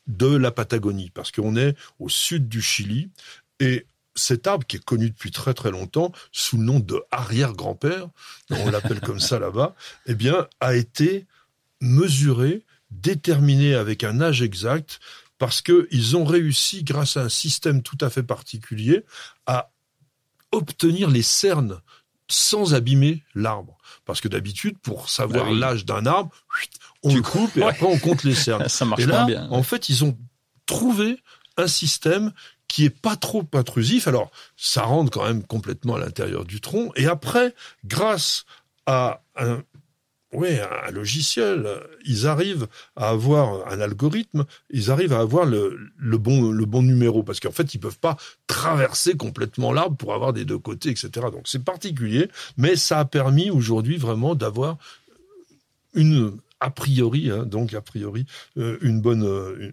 [0.06, 3.10] de la Patagonie, parce qu'on est au sud du Chili,
[3.58, 3.86] et
[4.18, 8.08] cet arbre qui est connu depuis très très longtemps sous le nom de arrière-grand-père,
[8.50, 9.74] on l'appelle comme ça là-bas,
[10.06, 11.26] eh bien, a été
[11.80, 15.00] mesuré, déterminé avec un âge exact,
[15.38, 19.04] parce qu'ils ont réussi, grâce à un système tout à fait particulier,
[19.46, 19.70] à
[20.52, 21.80] obtenir les cernes
[22.30, 23.78] sans abîmer l'arbre.
[24.04, 25.58] Parce que d'habitude, pour savoir Bah oui.
[25.60, 26.30] l'âge d'un arbre,
[27.02, 27.70] on Tu le coupe et Ouais.
[27.70, 28.68] après on compte les cernes.
[28.68, 29.48] Ça marche Et pas là, bien.
[29.50, 30.18] en fait, ils ont
[30.66, 31.22] trouvé
[31.56, 32.32] un système
[32.68, 34.06] qui est pas trop intrusif.
[34.06, 36.92] Alors, ça rentre quand même complètement à l'intérieur du tronc.
[36.96, 37.54] Et après,
[37.84, 38.44] grâce
[38.86, 39.62] à un,
[40.32, 41.66] ouais, un logiciel,
[42.04, 47.22] ils arrivent à avoir un algorithme, ils arrivent à avoir le, bon, le bon numéro.
[47.22, 51.10] Parce qu'en fait, ils peuvent pas traverser complètement l'arbre pour avoir des deux côtés, etc.
[51.32, 52.28] Donc, c'est particulier.
[52.56, 54.76] Mais ça a permis aujourd'hui vraiment d'avoir
[55.94, 58.26] une, a priori, hein, donc a priori,
[58.58, 59.72] euh, une bonne, euh,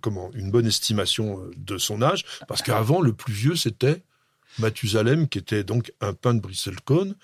[0.00, 4.02] comment, une bonne estimation euh, de son âge, parce qu'avant le plus vieux c'était
[4.58, 7.14] Mathusalem, qui était donc un pin de Bristlecone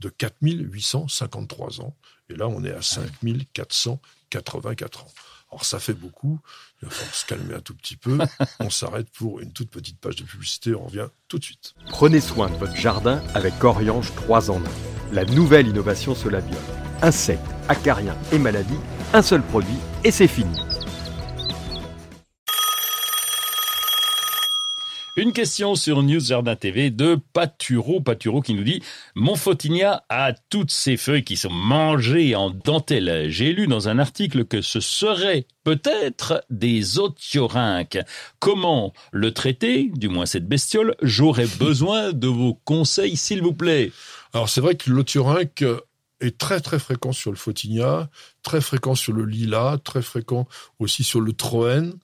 [0.00, 1.94] de 4853 ans,
[2.30, 5.12] et là on est à 5484 ans.
[5.50, 6.38] Alors ça fait beaucoup,
[6.82, 8.18] il va falloir se calmer un tout petit peu.
[8.60, 11.74] On s'arrête pour une toute petite page de publicité, on revient tout de suite.
[11.88, 14.62] Prenez soin de votre jardin avec Oriange 3 en 1.
[15.12, 16.60] La nouvelle innovation Solabium.
[17.00, 18.78] Insectes, acariens et maladies,
[19.14, 20.67] un seul produit et c'est fini.
[25.18, 28.00] Une question sur News Jardin TV de Paturo.
[28.00, 28.84] Paturo qui nous dit
[29.16, 33.26] Mon photinia a toutes ces feuilles qui sont mangées en dentelle.
[33.28, 37.98] J'ai lu dans un article que ce serait peut-être des otiorynques.
[38.38, 43.90] Comment le traiter, du moins cette bestiole J'aurais besoin de vos conseils, s'il vous plaît.
[44.34, 45.64] Alors c'est vrai que l'otiorynque
[46.20, 48.08] est très très fréquent sur le photinia,
[48.44, 50.46] très fréquent sur le lilas, très fréquent
[50.78, 51.94] aussi sur le troène.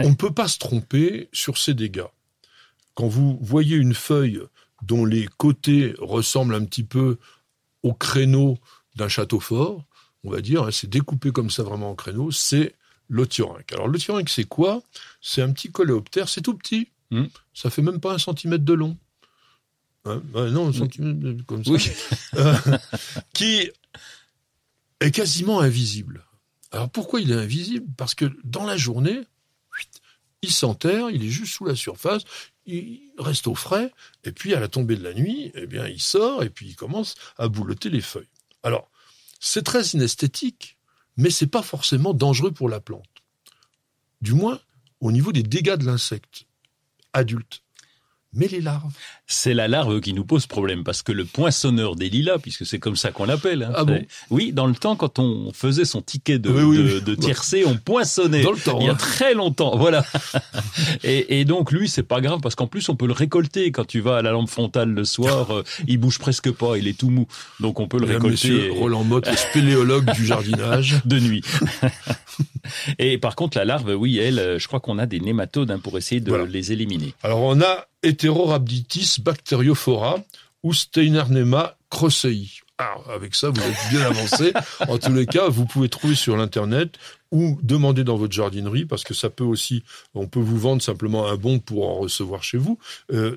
[0.00, 2.06] On ne peut pas se tromper sur ces dégâts.
[2.94, 4.40] Quand vous voyez une feuille
[4.82, 7.18] dont les côtés ressemblent un petit peu
[7.82, 8.58] au créneau
[8.96, 9.84] d'un château fort,
[10.24, 12.74] on va dire, hein, c'est découpé comme ça vraiment en créneau, c'est
[13.08, 13.72] l'otiorynque.
[13.72, 14.82] Alors l'otiorynque c'est quoi?
[15.20, 16.88] C'est un petit coléoptère, c'est tout petit.
[17.10, 17.26] Hmm.
[17.54, 18.96] Ça fait même pas un centimètre de long.
[20.04, 20.22] Hein?
[20.34, 21.70] Ouais, non, un centimètre comme ça.
[21.70, 21.90] Oui.
[22.34, 22.54] Euh,
[23.32, 23.70] qui
[25.00, 26.24] est quasiment invisible.
[26.70, 27.86] Alors pourquoi il est invisible?
[27.96, 29.20] Parce que dans la journée,
[30.42, 32.22] il s'enterre, il est juste sous la surface,
[32.66, 33.92] il reste au frais,
[34.24, 36.76] et puis à la tombée de la nuit, eh bien il sort et puis il
[36.76, 38.28] commence à boulotter les feuilles.
[38.62, 38.90] Alors,
[39.40, 40.76] c'est très inesthétique,
[41.16, 43.06] mais c'est pas forcément dangereux pour la plante.
[44.20, 44.60] Du moins,
[45.00, 46.46] au niveau des dégâts de l'insecte
[47.12, 47.62] adulte.
[48.34, 48.90] Mais les larves.
[49.26, 52.78] C'est la larve qui nous pose problème parce que le poinçonneur des lilas, puisque c'est
[52.78, 53.62] comme ça qu'on l'appelle.
[53.64, 56.76] hein, Ah bon Oui, dans le temps, quand on faisait son ticket de, Oui, oui,
[56.78, 57.02] de, oui.
[57.02, 58.42] de tiercé, on poinçonnait.
[58.42, 58.78] Dans le temps.
[58.80, 58.96] Il y a hein.
[58.96, 60.04] très longtemps, voilà.
[61.04, 63.84] et, et donc lui, c'est pas grave parce qu'en plus on peut le récolter quand
[63.86, 65.50] tu vas à la lampe frontale le soir.
[65.54, 67.26] euh, il bouge presque pas, il est tout mou,
[67.60, 71.00] donc on peut le récolter Messieurs, Roland Motte, le spéléologue du jardinage.
[71.04, 71.42] de nuit.
[72.98, 75.78] et par contre la larve, oui, elle, euh, je crois qu'on a des nématodes hein,
[75.78, 76.46] pour essayer de Voilà.
[76.46, 77.14] les éliminer.
[77.22, 80.22] Alors on a Heterorhabditis bacteriophora
[80.62, 82.48] ou Steinernema crossei.
[82.78, 84.52] Ah, avec ça, vous êtes bien avancé.
[84.88, 86.98] En tous les cas, vous pouvez trouver sur l'internet
[87.30, 89.84] ou demander dans votre jardinerie parce que ça peut aussi,
[90.14, 92.78] on peut vous vendre simplement un bon pour en recevoir chez vous.
[93.12, 93.36] Euh,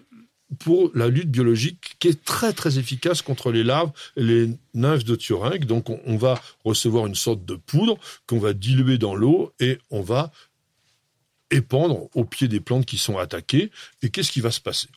[0.60, 5.04] pour la lutte biologique qui est très très efficace contre les larves et les nymphes
[5.04, 5.66] de Thuringue.
[5.66, 7.98] Donc on, on va recevoir une sorte de poudre
[8.28, 10.32] qu'on va diluer dans l'eau et on va
[11.56, 13.72] épandre au pied des plantes qui sont attaquées.
[14.04, 14.88] Et qu'est-ce qui va se passer?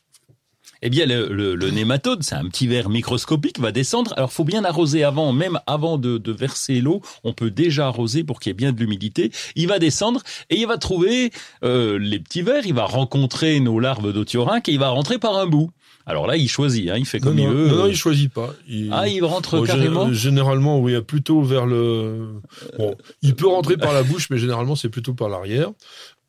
[0.81, 4.13] Eh bien, le, le- le nématode, c'est un petit ver microscopique, va descendre.
[4.17, 7.01] Alors, faut bien arroser avant, même avant de, de verser l'eau.
[7.25, 9.33] On peut déjà arroser pour qu'il y ait bien de l'humidité.
[9.57, 11.33] Il va descendre et il va trouver
[11.65, 12.65] euh, les petits vers.
[12.65, 15.71] Il va rencontrer nos larves d'otiorinque et il va rentrer par un bout.
[16.07, 17.69] Alors là, il choisit, hein, il fait comme non, il veut.
[17.69, 18.55] non, non, il choisit pas.
[18.69, 20.13] Il- Ah, il rentre Bon, carrément?
[20.13, 22.41] Généralement, oui, plutôt vers le.
[22.79, 25.71] Bon, il peut rentrer par la bouche, mais généralement, c'est plutôt par l'arrière.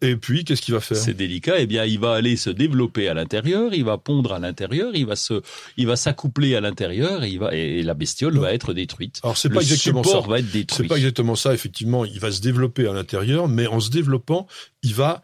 [0.02, 0.96] Et puis, qu'est-ce qu'il va faire?
[0.98, 1.60] C'est délicat.
[1.60, 5.06] Eh bien, il va aller se développer à l'intérieur, il va pondre à l'intérieur, il
[5.06, 5.42] va se,
[5.76, 8.42] il va s'accoupler à l'intérieur et il va, et la bestiole Non.
[8.42, 9.20] va être détruite.
[9.24, 10.22] Alors, c'est pas exactement ça.
[10.22, 10.88] va être C'est détruit.
[10.88, 12.06] pas exactement ça, effectivement.
[12.06, 14.48] Il va se développer à l'intérieur, mais en se développant,
[14.84, 15.22] il va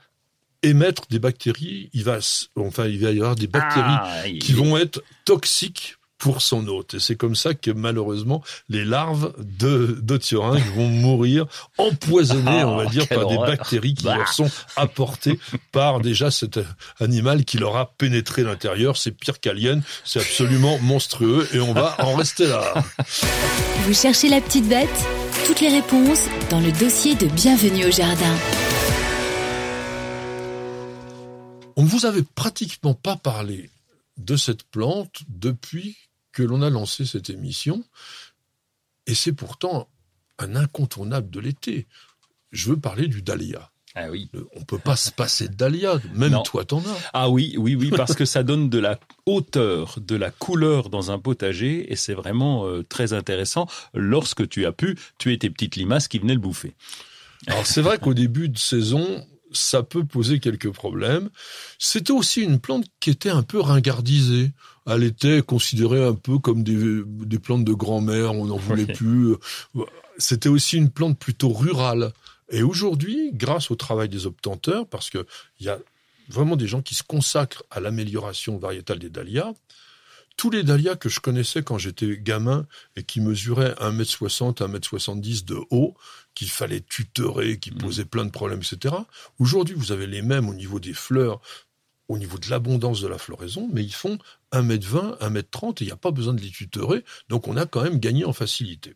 [0.62, 1.90] émettre des bactéries.
[1.94, 2.18] Il va,
[2.58, 6.96] enfin, il va y avoir des bactéries Ah, qui vont être toxiques pour son hôte.
[6.96, 11.46] Et c'est comme ça que malheureusement les larves de d'otiorinque vont mourir
[11.78, 14.16] empoisonnées, on va dire, par des bactéries qui Bah.
[14.18, 15.38] leur sont apportées
[15.72, 16.60] par déjà cet
[17.00, 18.98] animal qui leur a pénétré l'intérieur.
[18.98, 22.74] C'est pire qu'Alien, c'est absolument monstrueux et on va en rester là.
[23.86, 24.90] Vous cherchez la petite bête?
[25.46, 28.36] Toutes les réponses dans le dossier de Bienvenue au jardin.
[31.76, 33.70] On ne vous avait pratiquement pas parlé
[34.18, 35.98] de cette plante depuis
[36.36, 37.84] que l'on a lancé cette émission.
[39.08, 39.88] Et c'est pourtant
[40.38, 41.88] un incontournable de l'été.
[42.52, 43.72] Je veux parler du dahlia.
[43.98, 44.30] Ah oui.
[44.34, 46.02] Le- On peut pas se passer de dahlia.
[46.14, 46.44] Même Non.
[46.44, 46.98] toi, t'en as.
[47.14, 51.12] Ah oui, oui, oui, parce que ça donne de la hauteur, de la couleur dans
[51.12, 55.78] un potager et c'est vraiment euh, très intéressant lorsque tu as pu tuer tes petites
[55.78, 56.76] limaces qui venaient le bouffer.
[57.48, 59.26] Alors c'est vrai qu'au début de saison,
[59.58, 61.30] ça peut poser quelques problèmes.
[61.80, 64.52] C'était aussi une plante qui était un peu ringardisée.
[64.86, 69.36] Elle était considérée un peu comme des, des plantes de grand-mère, on n'en voulait plus.
[70.18, 72.14] C'était aussi une plante plutôt rurale.
[72.50, 75.26] Et aujourd'hui, grâce au travail des obtenteurs, parce que
[75.60, 75.80] il y a
[76.30, 79.54] vraiment des gens qui se consacrent à l'amélioration variétale des dahlias,
[80.38, 85.58] tous les dahlias que je connaissais quand j'étais gamin et qui mesuraient 1m60, 1m70 de
[85.70, 85.96] haut,
[86.36, 87.78] qu'il fallait tutorer, qui Mhm.
[87.80, 88.96] posaient plein de problèmes, etc.
[89.40, 91.42] Aujourd'hui, vous avez les mêmes au niveau des fleurs,
[92.08, 94.20] au niveau de l'abondance de la floraison, mais ils font
[94.52, 97.82] 1m20, 1m30 et il n'y a pas besoin de les tutorer, donc on a quand
[97.82, 98.96] même gagné en facilité.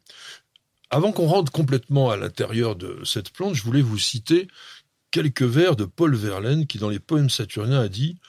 [0.91, 4.47] Avant qu'on rentre complètement à l'intérieur de cette plante, je voulais vous citer
[5.12, 8.19] quelques vers de Paul Verlaine qui, dans les poèmes saturniens, a dit,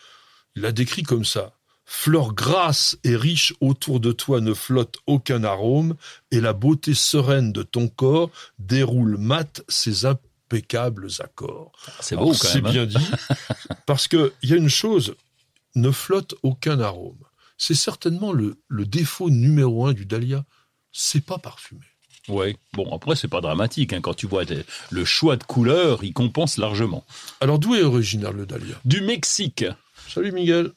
[0.57, 1.60] il l'a décrit comme ça.
[1.93, 5.97] Fleur grasse et riche autour de toi ne flotte aucun arôme,
[6.31, 11.73] et la beauté sereine de ton corps déroule mat ses impeccables accords.
[12.01, 12.67] C'est beau quand C'est même.
[12.67, 12.71] hein.
[12.71, 13.11] bien dit,
[13.87, 15.17] parce que il y a une chose,
[15.75, 17.19] ne flotte aucun arôme.
[17.59, 20.45] C'est certainement le, le défaut numéro un du dahlia.
[20.93, 21.83] C'est pas parfumé.
[22.29, 22.57] Ouais.
[22.75, 24.01] Bon, après c'est pas dramatique hein.
[24.01, 24.45] quand tu vois
[24.91, 27.05] le choix de couleurs, il compense largement.
[27.41, 28.77] Alors d'où est originaire le dahlia?
[28.85, 29.65] Du Mexique.
[30.09, 30.71] Salut Miguel.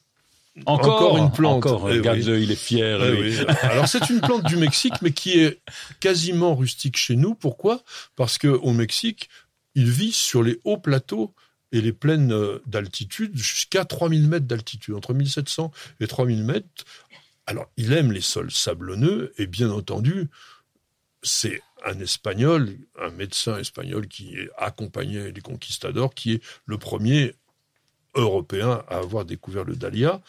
[0.66, 1.66] Encore, Encore une plante.
[1.66, 2.42] Encore, Eh regarde-le, oui.
[2.44, 3.02] il est fier.
[3.04, 3.36] Eh oui.
[3.62, 5.60] Alors c'est une plante du Mexique, mais qui est
[6.00, 7.34] quasiment rustique chez nous.
[7.34, 7.82] Pourquoi?
[8.14, 9.28] Parce que au Mexique,
[9.74, 11.34] il vit sur les hauts plateaux
[11.72, 16.84] et les plaines euh, d'altitude jusqu'à 3000 mètres d'altitude, entre 1700 et 3000 mètres.
[17.46, 20.28] Alors il aime les sols sablonneux et bien entendu,
[21.24, 22.70] c'est un espagnol,
[23.02, 27.34] un médecin espagnol qui est accompagné les conquistadors, qui est le premier
[28.14, 30.20] européen à avoir découvert le dahlia.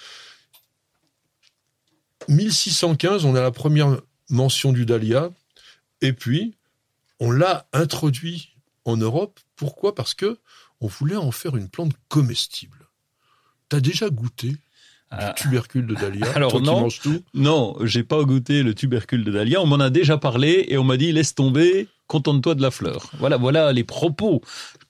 [2.28, 5.30] 1615, on a la première mention du dahlia,
[6.02, 6.56] et puis
[7.20, 9.40] on l'a introduit en Europe.
[9.56, 9.96] Pourquoi?
[9.96, 10.40] Parce que
[10.82, 12.88] on voulait en faire une plante comestible.
[13.70, 14.58] T'as déjà goûté?
[15.12, 16.88] Du tubercule de dahlia Alors toi non.
[16.90, 19.62] tout Non, j'ai pas goûté le tubercule de dahlia.
[19.62, 23.10] On m'en a déjà parlé et on m'a dit laisse tomber, contente-toi de la fleur.
[23.20, 24.42] Voilà, voilà les propos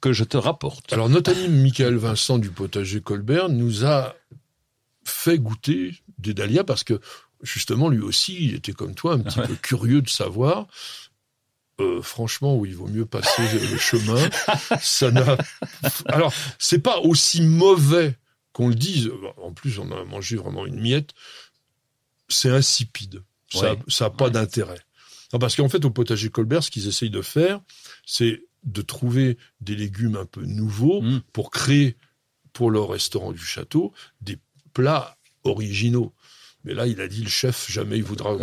[0.01, 0.91] que je te rapporte.
[0.93, 4.15] Alors notre ami Michael Vincent du potager Colbert nous a
[5.03, 6.99] fait goûter des dahlias parce que
[7.43, 9.47] justement lui aussi il était comme toi un petit Ouais.
[9.47, 10.67] peu curieux de savoir.
[11.81, 14.17] Euh, franchement, oui, il vaut mieux passer le chemin.
[14.81, 15.35] Ça n'a.
[16.05, 18.17] Alors, c'est pas aussi mauvais
[18.55, 19.11] qu'on le dise.
[19.35, 21.11] En plus, on a mangé vraiment une miette.
[22.29, 23.21] C'est insipide.
[23.51, 23.79] Ça, Ouais.
[23.89, 24.31] ça a pas Ouais.
[24.31, 24.79] d'intérêt.
[25.37, 27.59] Parce qu'en fait, au potager Colbert, ce qu'ils essayent de faire,
[28.05, 31.21] c'est de trouver des légumes un peu nouveaux Mm.
[31.33, 31.97] pour créer,
[32.53, 34.39] pour leur restaurant du château, des
[34.73, 36.13] plats originaux.
[36.65, 38.35] Mais là, il a dit le chef, jamais il voudra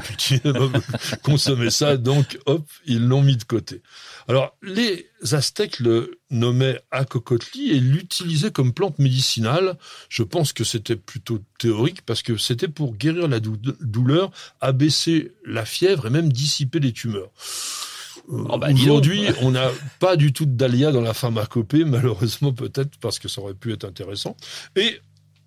[1.23, 3.83] consommer ça, donc hop, ils l'ont mis de côté.
[4.29, 9.77] Alors, les Aztèques le nommaient acocotli et l'utilisaient comme plante médicinale.
[10.09, 15.65] Je pense que c'était plutôt théorique parce que c'était pour guérir la douleur, abaisser la
[15.65, 17.31] fièvre et même dissiper les tumeurs.
[18.31, 22.53] Euh, oh, bah, aujourd'hui, on n'a pas du tout de dahlia dans la pharmacopée, malheureusement
[22.53, 24.37] peut-être parce que ça aurait pu être intéressant.
[24.77, 25.01] Et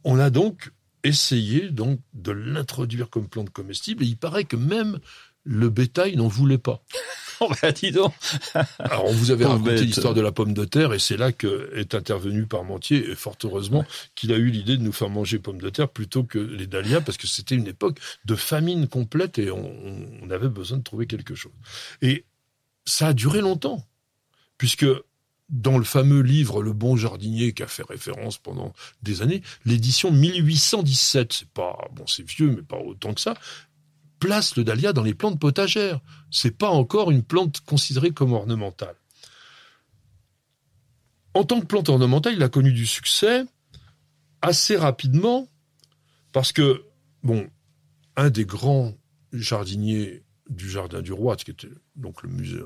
[0.03, 0.71] on a donc
[1.05, 4.03] essayé donc de l'introduire comme plante comestible.
[4.03, 4.99] Et il paraît que même
[5.43, 6.83] le bétail n'en voulait pas.
[7.41, 8.13] Oh bah dis donc
[8.79, 11.69] Alors on vous avait raconté l'histoire de la pomme de terre et c'est là que
[11.75, 13.83] est intervenu Parmentier et fort heureusement
[14.15, 17.01] qu'il a eu l'idée de nous faire manger pommes de terre plutôt que les dahlias
[17.01, 19.69] parce que c'était une époque de famine complète et on,
[20.23, 21.51] on avait besoin de trouver quelque chose.
[22.01, 22.23] Et
[22.85, 23.85] ça a duré longtemps
[24.57, 24.85] puisque
[25.49, 28.73] dans le fameux livre Le bon jardinier qui a fait référence pendant
[29.03, 33.35] des années, l'édition 1817, c'est pas bon, c'est vieux mais pas autant que ça,
[34.19, 35.99] place le dahlia dans les plantes potagères.
[36.31, 38.95] C'est pas encore une plante considérée comme ornementale.
[41.33, 43.43] En tant que plante ornementale, il a connu du succès
[44.41, 45.47] assez rapidement
[46.31, 46.85] parce que
[47.23, 47.49] bon,
[48.15, 48.93] un des grands
[49.33, 52.61] jardiniers du Jardin du Roi, qui était donc le musée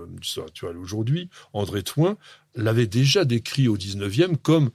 [0.46, 2.18] actuel aujourd'hui, André Thoin,
[2.56, 4.72] l'avait déjà décrit au 19e comme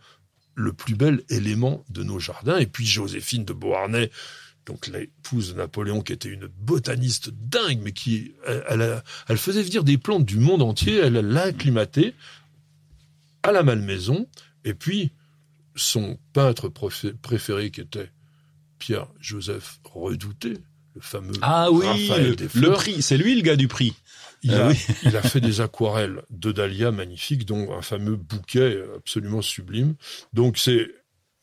[0.55, 2.59] le plus bel élément de nos jardins.
[2.59, 4.11] Et puis Joséphine de Beauharnais,
[4.67, 9.85] donc l'épouse de Napoléon, qui était une botaniste dingue, mais qui elle, elle, faisait venir
[9.85, 12.15] des plantes du monde entier, elle l'a acclimaté
[13.43, 14.27] à la Malmaison,
[14.65, 15.13] et puis
[15.77, 18.11] son peintre préféré, qui était
[18.79, 20.55] Pierre-Joseph Redouté,
[20.95, 21.87] le fameux ah oui,
[22.55, 23.95] le, prix, c'est lui le gars du prix.
[24.43, 24.73] Il, ah a,
[25.05, 29.95] il a fait des aquarelles de Dahlia magnifiques, dont un fameux bouquet absolument sublime.
[30.33, 30.89] Donc c'est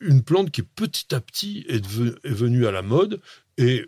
[0.00, 3.20] une plante qui petit à petit est, venue à la mode
[3.58, 3.86] et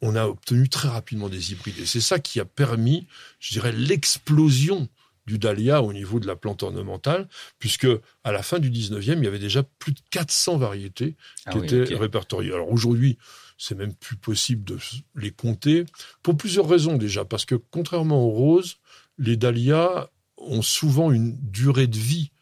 [0.00, 1.78] on a obtenu très rapidement des hybrides.
[1.78, 3.06] Et c'est ça qui a permis,
[3.38, 4.88] je dirais, l'explosion
[5.26, 7.28] du dahlia au niveau de la plante ornementale,
[7.60, 7.86] puisque
[8.24, 11.14] à la fin du 19e, il y avait déjà plus de 400 variétés
[11.50, 12.52] qui ah étaient répertoriées.
[12.52, 13.18] Alors aujourd'hui,
[13.62, 14.76] c'est même plus possible de
[15.14, 15.84] les compter,
[16.24, 18.78] pour plusieurs raisons déjà, parce que contrairement aux roses,
[19.18, 22.32] les dahlias ont souvent une durée de vie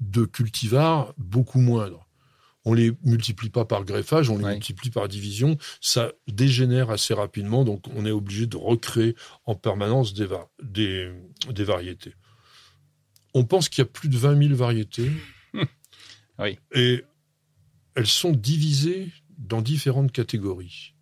[0.00, 2.08] de cultivar beaucoup moindre.
[2.64, 5.58] On les multiplie pas par greffage, on les multiplie par division.
[5.82, 9.14] Ça dégénère assez rapidement, donc on est obligé de recréer
[9.44, 10.26] en permanence des,
[10.62, 12.14] des, variétés.
[13.34, 15.10] On pense qu'il y a plus de 20 000 variétés.
[16.38, 16.58] oui.
[16.74, 17.04] Et
[17.94, 19.12] elles sont divisées
[19.42, 20.94] dans différentes catégories.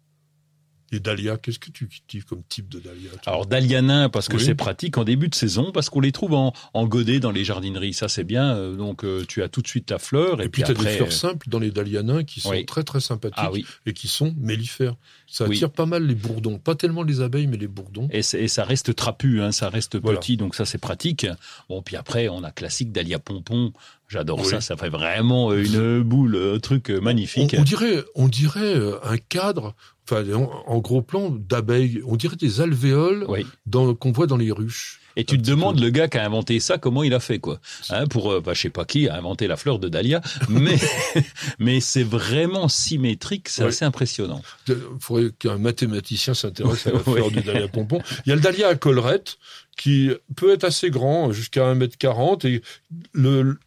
[0.93, 4.38] Les dahlias, qu'est-ce que tu cultives comme type de dahlia Alors dahlia nain parce que
[4.38, 7.45] c'est pratique en début de saison parce qu'on les trouve en, en godet dans les
[7.45, 8.57] jardineries, ça c'est bien.
[8.57, 10.80] Euh, donc euh, tu as tout de suite ta fleur et, puis, tu as des
[10.80, 13.53] fleurs euh, simples dans les dahlias nains qui sont très très sympathiques ah
[13.86, 14.97] et qui sont mellifères.
[15.28, 18.09] Ça attire pas mal les bourdons, pas tellement les abeilles mais les bourdons.
[18.11, 21.24] Et, et ça reste trapu, hein, ça reste petit donc ça c'est pratique.
[21.68, 23.72] Bon puis après on a classique dahlia pompon
[24.11, 27.55] J'adore ça, ça fait vraiment une boule, un truc magnifique.
[27.57, 33.25] On, dirait, on dirait un cadre, enfin en, gros plan d'abeilles, on dirait des alvéoles
[33.71, 35.01] qu'on voit dans les ruches.
[35.17, 37.61] Et tu te demandes le gars qui a inventé ça, comment il a fait quoi
[37.91, 40.77] hein, Pour, euh, bah, je sais pas qui a inventé la fleur de dahlia, mais
[41.59, 44.43] mais c'est vraiment symétrique, c'est assez impressionnant.
[44.69, 48.01] Il faudrait qu'un mathématicien s'intéresse à la fleur de dahlia pompon.
[48.25, 49.39] Il y a le dahlia à collerette
[49.77, 52.63] qui peut être assez grand, jusqu'à 1m40, et
[53.13, 53.59] le,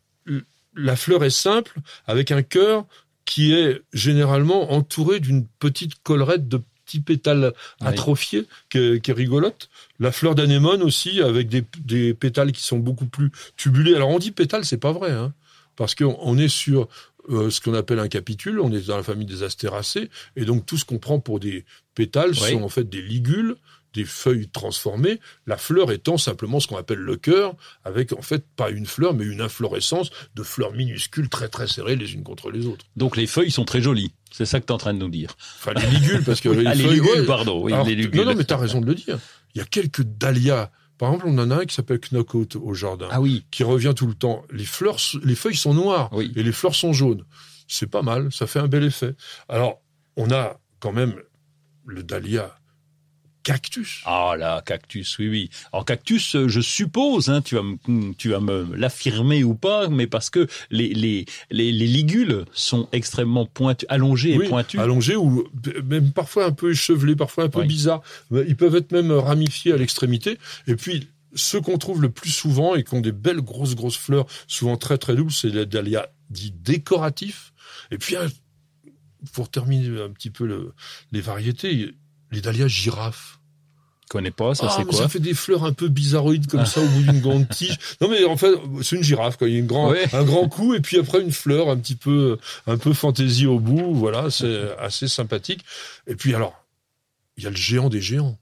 [0.76, 2.86] la fleur est simple, avec un cœur
[3.26, 9.70] qui est généralement entouré d'une petite collerette de petits pétales atrophiés, qui, est, rigolote.
[10.00, 13.96] La fleur d'anémone aussi, avec des, pétales qui sont beaucoup plus tubulés.
[13.96, 15.34] Alors on dit pétales, c'est pas vrai, hein,
[15.76, 16.90] parce qu'on est sur
[17.30, 20.66] euh, ce qu'on appelle un capitule, on est dans la famille des astéracées, et donc
[20.66, 21.66] tout ce qu'on prend pour des
[21.96, 23.56] pétales sont en fait des ligules
[23.94, 28.46] des feuilles transformées, la fleur étant simplement ce qu'on appelle le cœur, avec en fait
[28.56, 32.52] pas une fleur, mais une inflorescence de fleurs minuscules très très serrées les unes contre
[32.52, 32.86] les autres.
[32.96, 34.14] Donc les feuilles sont très jolies.
[34.32, 35.36] C'est ça que tu es en train de nous dire.
[35.58, 37.62] Enfin, les ligules, parce que les, ah, ligules, pardon.
[37.64, 38.22] Oui, les ligules.
[38.22, 39.20] Non, non, mais tu as raison de le dire.
[39.54, 40.72] Il y a quelques dahlias.
[40.98, 43.08] Par exemple, on en a un qui s'appelle Knockout au jardin.
[43.12, 43.46] Ah oui.
[43.52, 44.44] Qui revient tout le temps.
[44.52, 46.10] Les fleurs, les feuilles sont noires.
[46.36, 47.24] Et les fleurs sont jaunes.
[47.68, 48.32] C'est pas mal.
[48.32, 49.16] Ça fait un bel effet.
[49.50, 49.82] Alors,
[50.18, 51.14] on a quand même
[51.86, 52.56] le dahlia
[53.44, 54.02] cactus.
[54.06, 55.50] Ah là, cactus, oui, oui.
[55.72, 59.90] Alors cactus, euh, je suppose, hein, tu vas me, tu vas me l'affirmer ou pas,
[59.90, 64.80] mais parce que les les les, les ligules sont extrêmement pointues, allongées et pointues.
[64.80, 65.48] Allongées ou
[65.86, 68.02] même parfois un peu échevelées, parfois un peu bizarres.
[68.32, 70.38] Ils peuvent être même ramifiés à l'extrémité.
[70.68, 73.98] Et puis ceux qu'on trouve le plus souvent et qui ont des belles grosses grosses
[73.98, 77.54] fleurs, souvent très très douces, c'est les dahlias dits décoratifs.
[77.92, 78.16] Et puis
[79.32, 80.74] pour terminer un petit peu le,
[81.12, 81.96] les variétés,
[82.34, 83.40] les dahlias girafes.
[84.04, 86.66] Je connais pas, ça Ah, c'est quoi Ça fait des fleurs un peu bizarroïdes comme
[86.66, 87.78] ça au bout d'une grande tige.
[88.02, 88.54] Non mais en fait,
[88.84, 89.48] c'est une girafe quoi.
[89.48, 90.14] Il y a une grand, Ouais.
[90.14, 93.60] un grand coup et puis après une fleur un petit peu, un peu fantaisie au
[93.60, 93.94] bout.
[93.96, 95.64] Voilà, c'est assez sympathique.
[96.06, 96.54] Et puis alors,
[97.38, 98.38] il y a le géant des géants.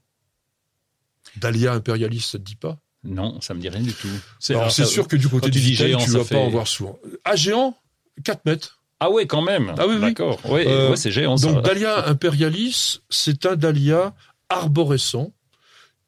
[1.36, 2.78] Dahlia impérialiste, ça te dit pas?
[3.04, 4.08] Non, ça me dit rien du tout.
[4.50, 6.98] Alors c'est sûr que du côté du géant, tu vas fait- pas en voir souvent.
[7.24, 7.76] Ah géant,
[8.24, 8.81] 4 mètres.
[9.04, 9.74] Ah ouais, quand même.
[9.78, 10.00] Ah oui, oui.
[10.00, 10.38] D'accord.
[10.48, 11.50] Ouais, Euh, ouais, c'est géant ça.
[11.52, 14.14] Donc Dahlia imperialis, c'est un dahlia
[14.48, 15.32] arborescent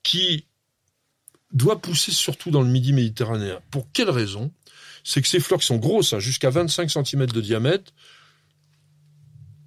[0.03, 0.47] qui
[1.53, 3.59] doit pousser surtout dans le midi méditerranéen.
[3.71, 4.51] Pour quelle raison?
[5.03, 7.93] C'est que ces fleurs qui sont grosses, hein, jusqu'à 25 cm de diamètre,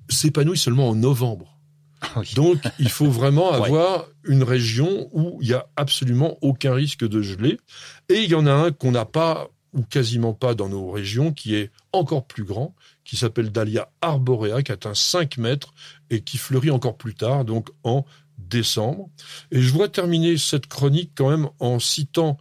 [0.09, 1.57] s'épanouissent seulement en novembre.
[2.01, 2.31] Ah oui.
[2.35, 3.65] Donc, il faut vraiment Ouais.
[3.67, 7.59] avoir une région où il y a absolument aucun risque de geler.
[8.09, 11.31] Et il y en a un qu'on n'a pas ou quasiment pas dans nos régions,
[11.33, 12.73] qui est encore plus grand,
[13.07, 15.73] qui s'appelle Dahlia arborea, qui atteint 5 mètres
[16.09, 18.05] et qui fleurit encore plus tard, donc en
[18.37, 19.09] décembre.
[19.49, 22.37] Et je voudrais terminer cette chronique quand même en citant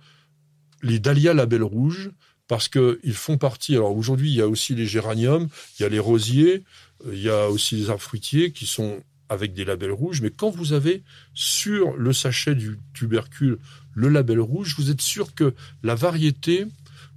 [0.82, 2.10] les dahlias label rouge,
[2.48, 3.76] parce qu'ils font partie.
[3.76, 5.48] Alors aujourd'hui, il y a aussi les géraniums,
[5.78, 6.64] il y a les rosiers,
[7.12, 8.98] il y a aussi les arbres fruitiers qui sont
[9.28, 10.20] avec des labels rouges.
[10.20, 13.58] Mais quand vous avez sur le sachet du tubercule
[13.94, 15.54] le label rouge, vous êtes sûr que
[15.84, 16.66] la variété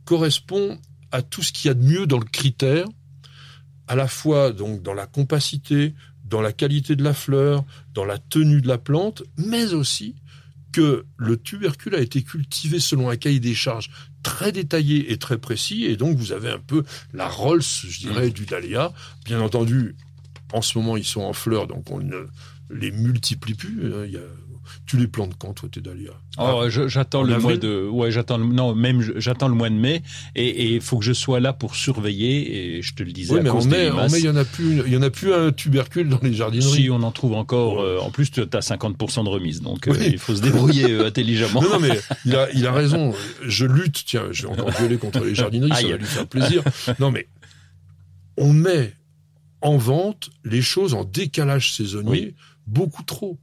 [0.06, 0.80] correspond
[1.12, 2.86] à tout ce qu'il y a de mieux dans le critère,
[3.90, 8.18] à la fois donc dans la compacité, dans la qualité de la fleur, dans la
[8.20, 10.16] tenue de la plante, mais aussi
[10.72, 13.90] que le tubercule a été cultivé selon un cahier des charges
[14.22, 16.84] très détaillé et très précis, et donc vous avez un peu
[17.14, 18.94] la Rolls, je dirais, du dahlia.
[19.26, 19.96] Bien entendu,
[20.54, 22.28] en ce moment, ils sont en fleurs, donc on ne
[22.70, 23.80] les multiplie plus.
[24.06, 24.22] Il y a-
[24.86, 26.12] Tu les plantes quand, toi, tes dahlias?
[26.38, 29.48] Oh, je- j'attends En le avril mois de, ouais, j'attends, le- non, même je- j'attends
[29.48, 30.02] le mois de mai
[30.36, 33.40] et il faut que je sois là pour surveiller et je te le disais Oui,
[33.40, 34.12] à mais en cause mai, en limaces.
[34.14, 36.34] mai, il y en a plus, il y en a plus un tubercule dans les
[36.34, 36.84] jardineries.
[36.84, 37.84] Si on en trouve encore, Ouais.
[37.84, 41.06] euh, en plus tu as 50% de remise, donc euh, il faut se débrouiller euh,
[41.08, 41.62] intelligemment.
[41.62, 43.14] Non, non, mais il a, il a raison.
[43.46, 44.04] Je lutte.
[44.06, 46.64] Tiens, j'ai encore gueulé contre les jardineries, ça va lui faire plaisir.
[47.00, 47.28] Non, mais
[48.38, 48.94] on met
[49.62, 52.34] en vente les choses en décalage saisonnier
[52.66, 53.38] beaucoup trop.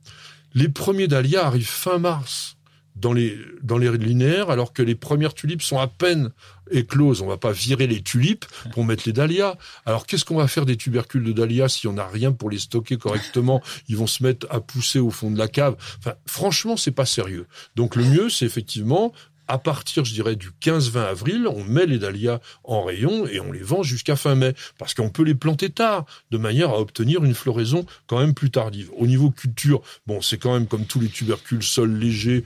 [0.57, 2.57] Les premiers dahlias arrivent fin mars
[2.95, 6.31] dans les, dans les linéaires, alors que les premières tulipes sont à peine
[6.71, 7.21] écloses.
[7.21, 9.59] On va pas virer les tulipes pour mettre les dahlias.
[9.85, 12.59] Alors qu'est-ce qu'on va faire des tubercules de dahlias si on n'a rien pour les
[12.59, 13.63] stocker correctement?
[13.89, 15.77] Ils vont se mettre à pousser au fond de la cave.
[15.99, 17.47] Enfin, franchement, c'est pas sérieux.
[17.77, 19.13] Donc le mieux, c'est effectivement
[19.49, 23.53] à partir, je dirais, du 15-20 avril, on met les dahlias en rayon et on
[23.53, 24.55] les vend jusqu'à fin mai.
[24.79, 28.51] Parce qu'on peut les planter tard, de manière à obtenir une floraison quand même plus
[28.51, 28.91] tardive.
[28.97, 32.45] Au niveau culture, bon, c'est quand même comme tous les tubercules, sol léger,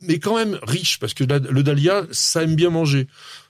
[0.00, 3.08] mais quand même riche, parce que le dahlia, ça aime bien manger.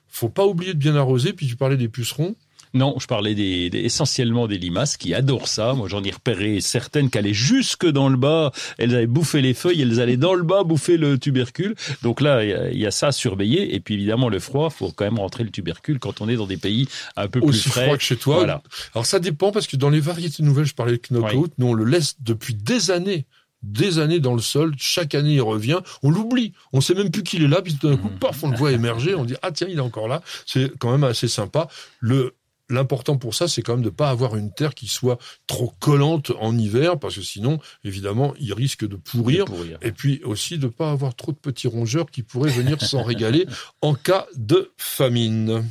[0.09, 2.35] Faut pas oublier de bien arroser, puis tu parlais des pucerons.
[2.75, 5.73] Non, je parlais des, des- essentiellement des limaces qui adorent ça.
[5.75, 8.53] Moi, j'en ai repéré certaines qui allaient jusque dans le bas.
[8.79, 11.75] Elles avaient bouffé les feuilles, elles allaient dans le bas bouffer le tubercule.
[12.03, 13.75] Donc là, il y a- il y, a ça à surveiller.
[13.75, 16.47] Et puis évidemment, le froid, faut quand même rentrer le tubercule quand on est dans
[16.47, 17.85] des pays un peu plus frais.
[17.85, 18.37] froid que chez toi.
[18.37, 18.63] Voilà.
[18.95, 21.75] Alors ça dépend parce que dans les variétés nouvelles, je parlais de knockout, nous on
[21.75, 23.27] le laisse depuis des années,
[23.63, 24.75] des années dans le sol.
[24.79, 27.89] Chaque année il revient, on l'oublie, on sait même plus qu'il est là, puis tout
[27.89, 28.19] d'un coup, Mhm.
[28.19, 30.23] paf, on le voit émerger, on dit ah tiens il est encore là.
[30.47, 31.69] C'est quand même assez sympa.
[32.01, 32.35] Le
[32.71, 36.33] L'important pour ça, c'est quand même de pas avoir une terre qui soit trop collante
[36.39, 39.47] en hiver, parce que sinon, évidemment, il risque de pourrir.
[39.47, 39.79] De pourrir.
[39.81, 43.47] Et puis aussi de pas avoir trop de petits rongeurs qui pourraient venir s'en régaler
[43.83, 45.65] en cas de famine.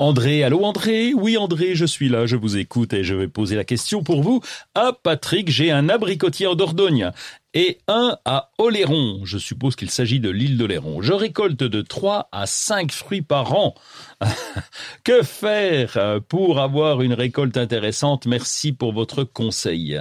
[0.00, 1.12] André, allô André?
[1.12, 4.22] Oui André, je suis là, je vous écoute et je vais poser la question pour
[4.22, 4.40] vous.
[4.76, 7.10] À Patrick, j'ai un abricotier en Dordogne
[7.54, 9.20] et un à Oléron.
[9.24, 11.02] Je suppose qu'il s'agit de l'île d'Oléron.
[11.02, 13.74] Je récolte de 3 à 5 fruits par an.
[15.04, 18.26] que faire euh, pour avoir une récolte intéressante?
[18.26, 20.00] Merci pour votre conseil.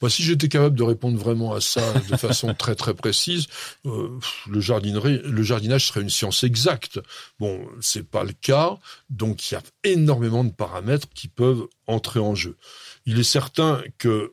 [0.00, 3.48] Moi, si j'étais capable de répondre vraiment à ça de façon très très précise,
[3.84, 7.00] euh, le le jardinage serait une science exacte.
[7.38, 8.78] Bon, c'est pas le cas,
[9.10, 12.56] donc il y a énormément de paramètres qui peuvent entrer en jeu.
[13.04, 14.32] Il est certain que,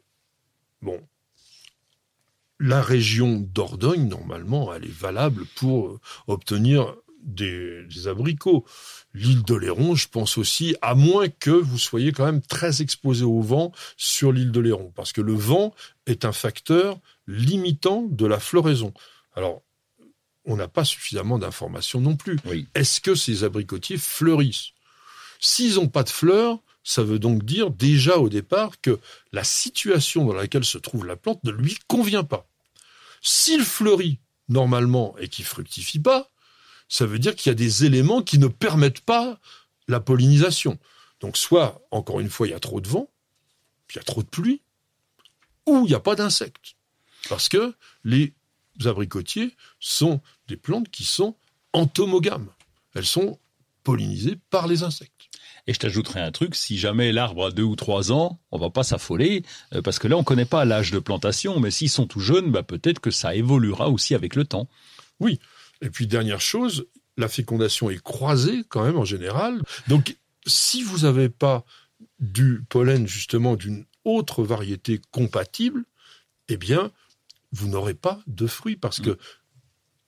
[0.82, 1.02] bon,
[2.60, 8.66] la région d'Ordogne, normalement, elle est valable pour euh, obtenir des, des abricots.
[9.14, 13.42] L'île d'Oléron, je pense aussi, à moins que vous soyez quand même très exposé au
[13.42, 15.74] vent sur l'île d'Oléron, parce que le vent
[16.06, 18.94] est un facteur limitant de la floraison.
[19.36, 19.62] Alors,
[20.46, 22.40] on n'a pas suffisamment d'informations non plus.
[22.46, 22.68] Oui.
[22.74, 24.72] Est-ce que ces abricotiers fleurissent?
[25.40, 28.98] S'ils n'ont pas de fleurs, ça veut donc dire déjà au départ que
[29.34, 32.48] la situation dans laquelle se trouve la plante ne lui convient pas.
[33.22, 36.32] S'il fleurit normalement et qu'il fructifie pas,
[36.88, 39.38] ça veut dire qu'il y a des éléments qui ne permettent pas
[39.90, 40.80] la pollinisation.
[41.20, 43.10] Donc soit, encore une fois, il y a trop de vent,
[43.90, 44.62] il y a trop de pluie,
[45.66, 46.76] ou il n'y a pas d'insectes.
[47.28, 47.76] Parce que
[48.06, 48.34] les
[48.86, 51.36] abricotiers sont des plantes qui sont
[51.74, 52.48] entomogames.
[52.94, 53.40] Elles sont
[53.84, 55.17] pollinisées par les insectes.
[55.68, 58.70] Et je t'ajouterai un truc, si jamais l'arbre a deux ou trois ans, on va
[58.70, 59.44] pas s'affoler,
[59.74, 62.52] euh, parce que là, on connaît pas l'âge de plantation, mais s'ils sont tout jeunes,
[62.52, 64.70] bah, peut-être que ça évoluera aussi avec le temps.
[65.20, 65.40] Oui.
[65.82, 66.88] Et puis, dernière chose,
[67.18, 69.62] la fécondation est croisée quand même en général.
[69.88, 70.16] Donc,
[70.46, 71.66] si vous n'avez pas
[72.20, 75.84] du pollen, justement, d'une autre variété compatible,
[76.48, 76.92] eh bien,
[77.52, 79.18] vous n'aurez pas de fruits parce que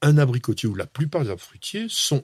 [0.01, 2.23] un abricotier ou la plupart des arbres fruitiers sont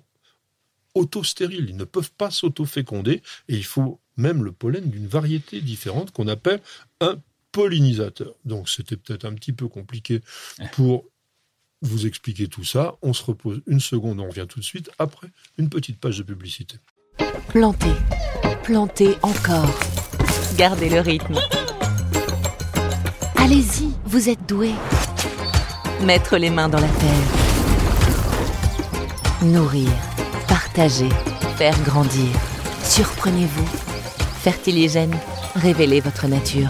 [0.95, 6.11] autostériles, ils ne peuvent pas s'auto-féconder et il faut même le pollen d'une variété différente
[6.11, 6.61] qu'on appelle
[7.01, 7.17] un
[7.51, 8.33] pollinisateur.
[8.45, 10.21] Donc c'était peut-être un petit peu compliqué
[10.71, 11.05] pour
[11.81, 12.95] vous expliquer tout ça.
[13.01, 15.27] On se repose une seconde, on revient tout de suite après
[15.57, 16.77] une petite page de publicité.
[17.49, 17.95] Plantez,
[18.63, 19.73] plantez encore.
[20.57, 21.39] Gardez le rythme.
[23.35, 24.71] Allez-y, vous êtes doué.
[26.01, 27.27] Mettre les mains dans la terre.
[29.43, 29.89] Nourrir,
[30.55, 31.09] partager,
[31.57, 32.29] faire grandir.
[32.81, 33.67] Surprenez-vous.
[34.41, 35.13] Fertiligène,
[35.53, 36.69] révélez votre nature.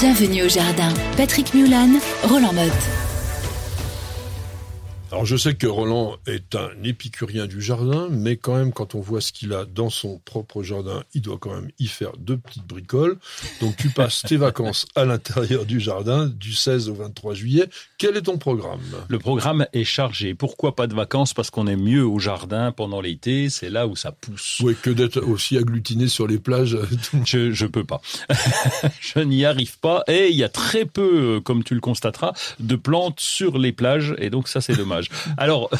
[0.00, 0.92] Bienvenue au jardin.
[1.16, 2.95] Patrick Mulan, Roland Motte.
[5.12, 9.00] Alors je sais que Roland est un épicurien du jardin, mais quand même quand on
[9.00, 12.36] voit ce qu'il a dans son propre jardin, il doit quand même y faire deux
[12.36, 13.16] petites bricoles.
[13.60, 17.66] Donc tu passes tes vacances à l'intérieur du jardin du 16 au 23 juillet.
[17.98, 18.80] Quel est ton programme?
[19.08, 20.34] Le programme est chargé.
[20.34, 21.34] Pourquoi pas de vacances?
[21.34, 24.58] Parce qu'on est mieux au jardin pendant l'été, c'est là où ça pousse.
[24.62, 26.76] Oui, que d'être aussi agglutiné sur les plages.
[27.24, 28.00] je je peux pas.
[29.00, 32.74] je n'y arrive pas et il y a très peu, comme tu le constateras, de
[32.74, 34.95] plantes sur les plages et donc ça c'est dommage.
[35.36, 35.70] Alors,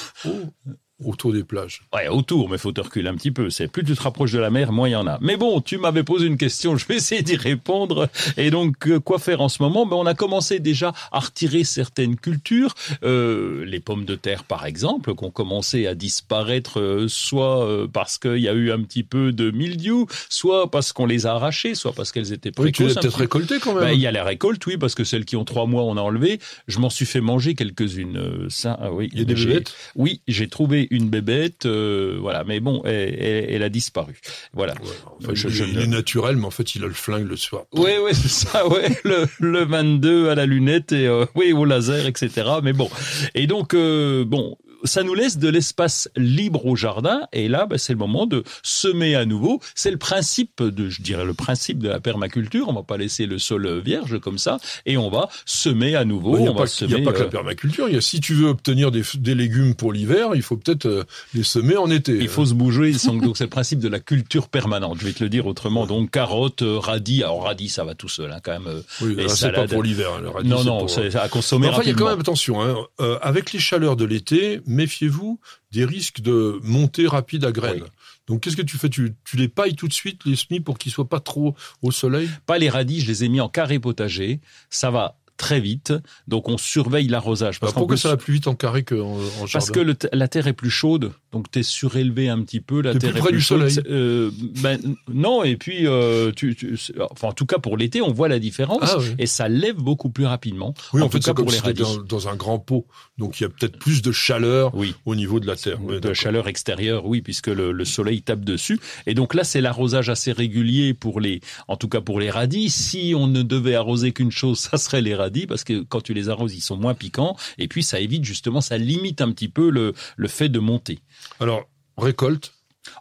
[1.04, 1.82] autour des plages.
[1.94, 3.50] Ouais, autour, mais faut te reculer un petit peu.
[3.50, 5.18] C'est plus tu te rapproches de la mer, moins il y en a.
[5.20, 8.08] Mais bon, tu m'avais posé une question, je vais essayer d'y répondre.
[8.36, 9.84] Et donc, euh, quoi faire en ce moment?
[9.86, 14.64] Ben, On a commencé déjà à retirer certaines cultures, euh, les pommes de terre par
[14.66, 18.82] exemple, qui ont commencé à disparaître, euh, soit euh, parce qu'il y a eu un
[18.82, 22.66] petit peu de mildiou, soit parce qu'on les a arrachées, soit parce qu'elles étaient précoces.
[22.66, 23.84] Oui, tu les as peut-être récoltées quand même.
[23.84, 25.96] Ben, il y a la récolte, oui, parce que celles qui ont trois mois, on
[25.96, 26.40] a enlevé.
[26.68, 28.16] Je m'en suis fait manger quelques-unes.
[28.16, 29.10] euh, Ça, ah oui.
[29.12, 29.74] il y a des bébêtes?
[29.94, 34.18] oui, j'ai trouvé une bébête, euh, voilà, mais bon, elle, elle- elle a disparu.
[34.52, 34.74] Voilà.
[34.74, 34.88] Ouais,
[35.20, 37.28] enfin, Je- il, je il ne- est naturel, mais en fait, il a le flingue
[37.28, 37.64] le soir.
[37.72, 41.64] Oui, oui, c'est ça, ouais, le, le 22 à la lunette et euh, oui au
[41.64, 42.30] laser, etc.
[42.62, 42.88] Mais bon,
[43.34, 44.56] et donc euh, bon,
[44.86, 48.44] ça nous laisse de l'espace libre au jardin et là, ben, c'est le moment de
[48.62, 49.60] semer à nouveau.
[49.74, 52.68] C'est le principe de, je dirais, le principe de la permaculture.
[52.68, 56.36] On va pas laisser le sol vierge comme ça et on va semer à nouveau.
[56.36, 57.04] Il n'y a, on pas va que- il y a semer.
[57.04, 57.88] pas que la euh, permaculture.
[57.88, 59.02] Il y a, si tu veux obtenir des,
[59.34, 62.16] légumes pour l'hiver, il faut peut-être euh, les semer en été.
[62.18, 64.98] Il faut se bouger, donc c'est le principe de la culture permanente.
[65.00, 65.86] Je vais te le dire autrement.
[65.86, 67.22] Donc carottes, euh, radis.
[67.22, 68.82] Alors radis, ça va tout seul, hein, quand même.
[69.02, 70.10] Oui, c'est pas pour l'hiver.
[70.18, 72.62] hein, non, c'est non, pour- c'est à consommer enfin, il y a quand même attention.
[72.62, 75.40] Hein, euh, avec les chaleurs de l'été, méfiez-vous
[75.72, 77.82] des risques de montée rapide à graines.
[77.82, 77.90] Oui.
[78.28, 78.88] Donc, qu'est-ce que tu fais?
[78.88, 81.90] Tu, tu les pailles tout de suite, les semis, pour qu'ils soient pas trop au
[81.90, 82.28] soleil?
[82.46, 84.40] Pas les radis, je les ai mis en carré potager.
[84.70, 85.92] Ça va très vite.
[86.28, 87.60] Donc on surveille l'arrosage.
[87.60, 89.80] Parce qu'en Pourquoi plus- ça va plus vite en carré qu'en en jardin Parce que
[89.80, 92.80] le la terre est plus chaude, donc t'es surélevé un petit peu.
[92.80, 93.68] La terre plus est près plus du chaude.
[93.68, 93.86] soleil.
[93.90, 94.30] Euh,
[94.62, 94.78] ben
[95.12, 96.76] non, et puis euh, tu, tu-
[97.10, 99.06] enfin en tout cas pour l'été, on voit la différence Ah oui.
[99.18, 100.74] et ça lève beaucoup plus rapidement.
[100.92, 101.82] Oui, en, en fait, tout cas comme pour si les radis.
[101.82, 102.86] dans, dans un grand pot.
[103.18, 104.94] Donc, il y a peut-être plus de chaleur Oui.
[105.06, 105.78] au niveau de la terre.
[105.78, 108.78] De chaleur extérieure, oui, puisque le, le soleil tape dessus.
[109.06, 112.68] Et donc là, c'est l'arrosage assez régulier pour les, en tout cas pour les radis.
[112.70, 116.14] Si on ne devait arroser qu'une chose, ça serait les radis, parce que quand tu
[116.14, 117.36] les arroses, ils sont moins piquants.
[117.58, 121.00] Et puis ça évite justement, ça limite un petit peu le, le fait de monter.
[121.40, 122.52] Alors, récolte.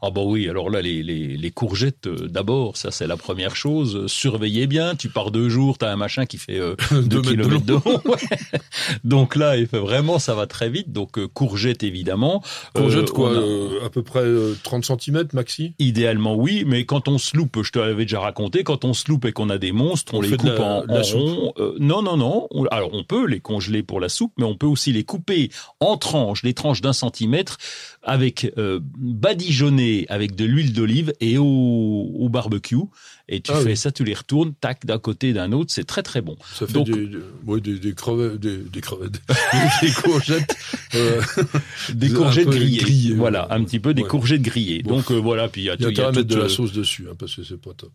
[0.01, 3.55] Ah bah oui, alors là, les, les, les courgettes, euh, d'abord, ça c'est la première
[3.55, 3.95] chose.
[3.95, 7.21] Euh, Surveillez bien, tu pars deux jours, t'as un machin qui fait euh, Deux deux
[7.21, 8.01] mètres de kilomètres de long.
[8.05, 8.59] Ouais.
[9.03, 10.91] Donc là, il fait vraiment, ça va très vite.
[10.91, 12.41] Donc euh, courgettes, évidemment.
[12.73, 15.73] Courgette, Euh, quoi a- euh, À peu près euh, 30 cm maxi?
[15.79, 19.09] Idéalement oui, mais quand on se loupe, je te l'avais déjà raconté, quand on se
[19.09, 21.53] loupe et qu'on a des monstres, on, On les coupe la- en, la rond.
[21.79, 22.47] Non, non, non.
[22.51, 25.49] On- Alors on peut les congeler pour la soupe, mais on peut aussi les couper
[25.79, 27.57] en tranches, les tranches d'un centimètre,
[28.05, 32.75] avec euh, badigeonner avec de l'huile d'olive et au, au barbecue.
[33.27, 33.77] Et tu Ah fais oui.
[33.77, 36.37] ça, tu les retournes, tac, d'un côté, d'un autre, c'est très très bon.
[36.53, 39.19] Ça fait Donc- des, des, ouais, des, des crevettes, des, des crevettes,
[39.81, 40.55] des courgettes.
[40.93, 41.21] euh,
[41.95, 42.77] Des courgettes grillées.
[42.77, 44.07] grillées, voilà, un petit peu des Ouais.
[44.07, 44.83] courgettes grillées.
[44.83, 44.97] Bon.
[44.97, 46.27] Donc euh, voilà, puis il y a, y a tout- il y a à mettre
[46.27, 47.91] de toute, la sauce dessus, hein, parce que c'est pas top.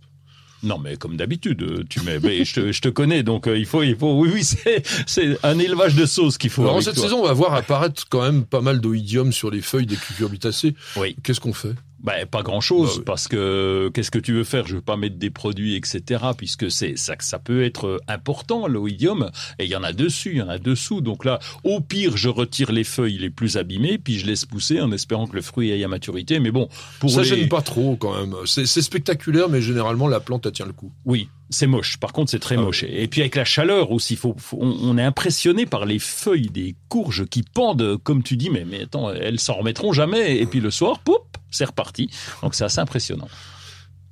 [0.63, 2.19] Non, mais comme d'habitude, euh, tu mets.
[2.21, 4.19] mais je, te, je te connais, donc euh, il faut, il faut.
[4.21, 6.63] Oui, oui, c'est, c'est un élevage de sauce qu'il faut.
[6.63, 7.05] Alors, en cette toi.
[7.05, 10.75] saison, on va voir apparaître quand même pas mal d'oïdium sur les feuilles des cucurbitacées.
[10.97, 11.17] Oui.
[11.23, 11.75] Qu'est-ce qu'on fait?
[12.03, 14.67] Bah, pas grand chose Bah parce que qu'est-ce que tu veux faire?
[14.67, 16.25] Je veux pas mettre des produits, etc.
[16.37, 20.31] Puisque c'est ça, ça peut être euh, important l'oïdium et il y en a dessus,
[20.31, 21.01] il y en a dessous.
[21.03, 24.81] Donc là, au pire, je retire les feuilles les plus abîmées, puis je laisse pousser
[24.81, 26.41] en espérant que le fruit aille à maturité.
[26.41, 26.69] Mais bon,
[27.01, 27.27] pour ça les...
[27.27, 28.35] gêne pas trop quand même.
[28.47, 30.93] C'est c'est spectaculaire, mais généralement la plante elle tient le coup.
[31.05, 31.99] Oui, c'est moche.
[31.99, 32.85] Par contre, c'est très Ah moche.
[32.89, 36.49] Et puis avec la chaleur aussi, faut, faut- on, on est impressionné par les feuilles
[36.51, 38.51] des courges qui pendent, comme tu dis.
[38.51, 40.37] Mais mais attends, elles s'en remettront jamais.
[40.39, 41.19] Et puis le soir, poup,
[41.51, 42.09] c'est reparti.
[42.43, 43.29] Donc c'est assez impressionnant.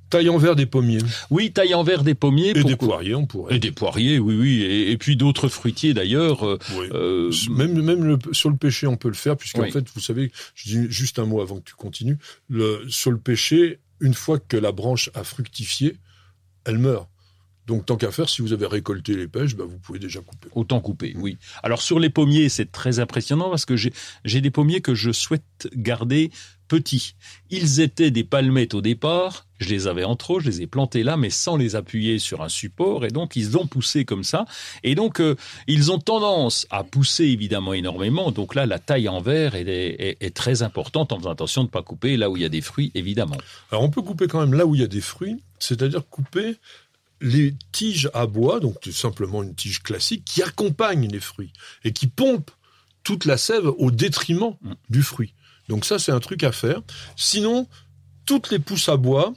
[0.09, 0.97] Taille en verre des pommiers
[1.29, 2.49] Oui, taille en verre des pommiers.
[2.57, 3.55] et des poiriers, on pourrait.
[3.55, 4.61] Et des poiriers, oui, oui.
[4.63, 6.43] Et, et puis d'autres fruitiers d'ailleurs.
[6.47, 6.87] euh, Oui.
[6.93, 9.71] euh, Même, même le- sur le pêcher, on peut le faire, puisqu'en Oui.
[9.71, 12.17] fait, vous savez, je dis juste un mot avant que tu continues,
[12.49, 15.97] le, sur le pêcher, une fois que la branche a fructifié,
[16.65, 17.07] elle meurt.
[17.69, 20.47] Donc, tant qu'à faire, si vous avez récolté les pêches, bah, vous pouvez déjà couper.
[20.55, 21.37] Autant couper, oui.
[21.61, 25.69] Alors sur les pommiers, c'est très impressionnant parce que j'ai des pommiers que je souhaite
[25.75, 26.31] garder
[26.67, 27.13] petits.
[27.51, 31.03] Ils étaient des palmettes au départ, je les avais en trop, je les ai plantés
[31.03, 34.45] là, mais sans les appuyer sur un support, et donc ils ont poussé comme ça.
[34.83, 35.35] Et donc euh,
[35.67, 38.31] ils ont tendance à pousser évidemment énormément.
[38.31, 41.67] Donc là, la taille en verre est, est- est très importante en faisant attention de
[41.67, 43.37] ne pas couper là où il y a des fruits, évidemment.
[43.71, 46.55] Alors, on peut couper quand même là où il y a des fruits, c'est-à-dire couper
[47.21, 51.51] les tiges à bois, donc tout simplement une tige classique, qui accompagne les fruits
[51.83, 52.51] et qui pompe
[53.03, 54.73] toute la sève au détriment Mm.
[54.89, 55.33] du fruit.
[55.67, 56.81] Donc ça, c'est un truc à faire.
[57.15, 57.67] Sinon,
[58.25, 59.33] toutes les pousses à bois,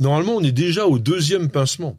[0.00, 1.98] normalement, on est déjà au deuxième pincement.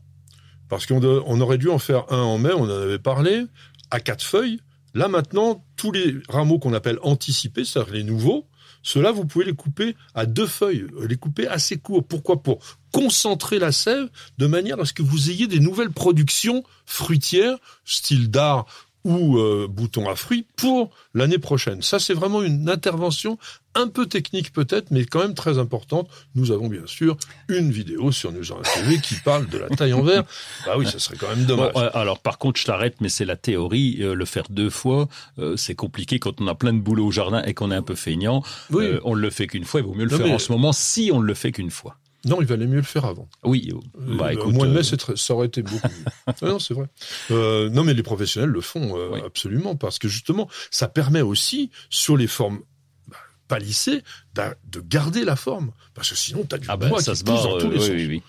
[0.68, 3.46] Parce qu'on on aurait dû en faire un en mai, on en avait parlé,
[3.92, 4.60] à quatre feuilles.
[4.94, 8.48] Là, maintenant, tous les rameaux qu'on appelle anticipés, c'est-à-dire les nouveaux,
[8.84, 12.04] ceux-là, vous pouvez les couper à deux feuilles, euh, les couper assez courts.
[12.04, 12.42] Pourquoi?
[12.42, 12.60] Pour
[12.92, 18.32] concentrer la sève de manière à ce que vous ayez des nouvelles productions fruitières, style
[18.32, 18.66] dard
[19.06, 21.82] ou euh, bouton à fruits, pour l'année prochaine.
[21.82, 23.38] Ça, c'est vraiment une intervention
[23.76, 26.10] un peu technique peut-être, mais quand même très importante.
[26.36, 27.16] Nous avons bien sûr
[27.48, 28.44] une vidéo sur News
[28.74, 30.24] TV qui parle de la taille en verre.
[30.66, 31.74] Bah oui, ça serait quand même dommage.
[31.74, 33.98] Bon, alors par contre, je t'arrête, mais c'est la théorie.
[34.02, 37.12] euh, le faire deux fois, euh, c'est compliqué quand on a plein de boulot au
[37.12, 38.44] jardin et qu'on est un peu feignant.
[38.72, 38.84] Oui.
[38.86, 39.80] Euh, on le fait qu'une fois.
[39.80, 41.52] Il vaut mieux le Non, faire mais- en ce moment si on ne le fait
[41.52, 41.96] qu'une fois.
[42.26, 43.30] Non, il valait mieux le faire avant.
[43.44, 43.72] Oui.
[43.74, 44.48] euh, Bah écoute.
[44.48, 46.06] au mois de mai, euh, c'est très- ça aurait été beaucoup mieux.
[46.28, 46.88] Ah non, c'est vrai.
[47.32, 49.22] Euh, non, mais les professionnels le font euh, Oui.
[49.26, 52.60] absolument parce que justement, ça permet aussi sur les formes
[53.08, 53.18] bah,
[53.48, 54.04] palissées
[54.36, 57.34] de garder la forme parce que sinon, t'as du ah ben ça qui se pousse
[57.44, 57.44] barre.
[57.44, 57.90] dans tous euh, les oui, sens.
[57.96, 58.22] oui, oui.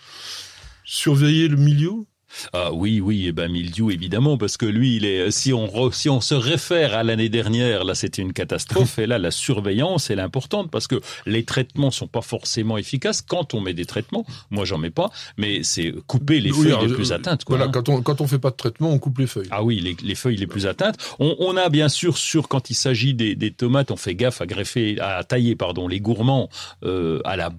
[0.85, 1.93] Surveiller le milieu.
[2.53, 5.31] Ah oui, oui, et ben mildiou évidemment parce que lui, il est.
[5.31, 9.07] Si on re- si on se réfère à l'année dernière, là c'était une catastrophe et
[9.07, 13.55] là la surveillance elle est importante parce que les traitements sont pas forcément efficaces quand
[13.55, 14.25] on met des traitements.
[14.51, 17.45] Moi j'en mets pas, mais c'est couper les Oui, feuilles alors, les plus euh, atteintes.
[17.45, 17.73] Quoi, Voilà, hein.
[17.73, 19.49] quand on quand on fait pas de traitement, on coupe les feuilles.
[19.51, 20.97] Ah oui, les, les feuilles les plus atteintes.
[21.19, 24.41] On, on a bien sûr, sur quand il s'agit des, des tomates, on fait gaffe
[24.41, 26.49] à greffer, à tailler, pardon, les gourmands
[26.85, 27.51] euh, à la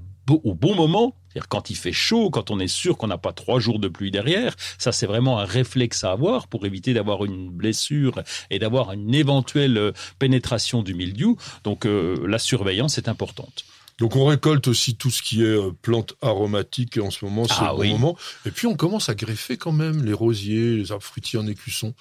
[0.44, 1.16] au bon moment.
[1.32, 3.88] C'est-à-dire quand il fait chaud, quand on est sûr qu'on n'a pas trois jours de
[3.88, 4.56] pluie derrière.
[4.78, 9.14] Ça, c'est vraiment un réflexe à avoir pour éviter d'avoir une blessure et d'avoir une
[9.16, 11.38] éventuelle euh, pénétration du mildiou.
[11.64, 13.64] Donc euh, la surveillance est importante.
[14.02, 17.46] Donc on récolte aussi tout ce qui est euh, plantes aromatiques et en ce moment,
[17.46, 17.92] c'est Ah le bon oui.
[17.92, 18.18] moment.
[18.46, 21.94] Et puis on commence à greffer quand même les rosiers, les arbres fruitiers en écusson.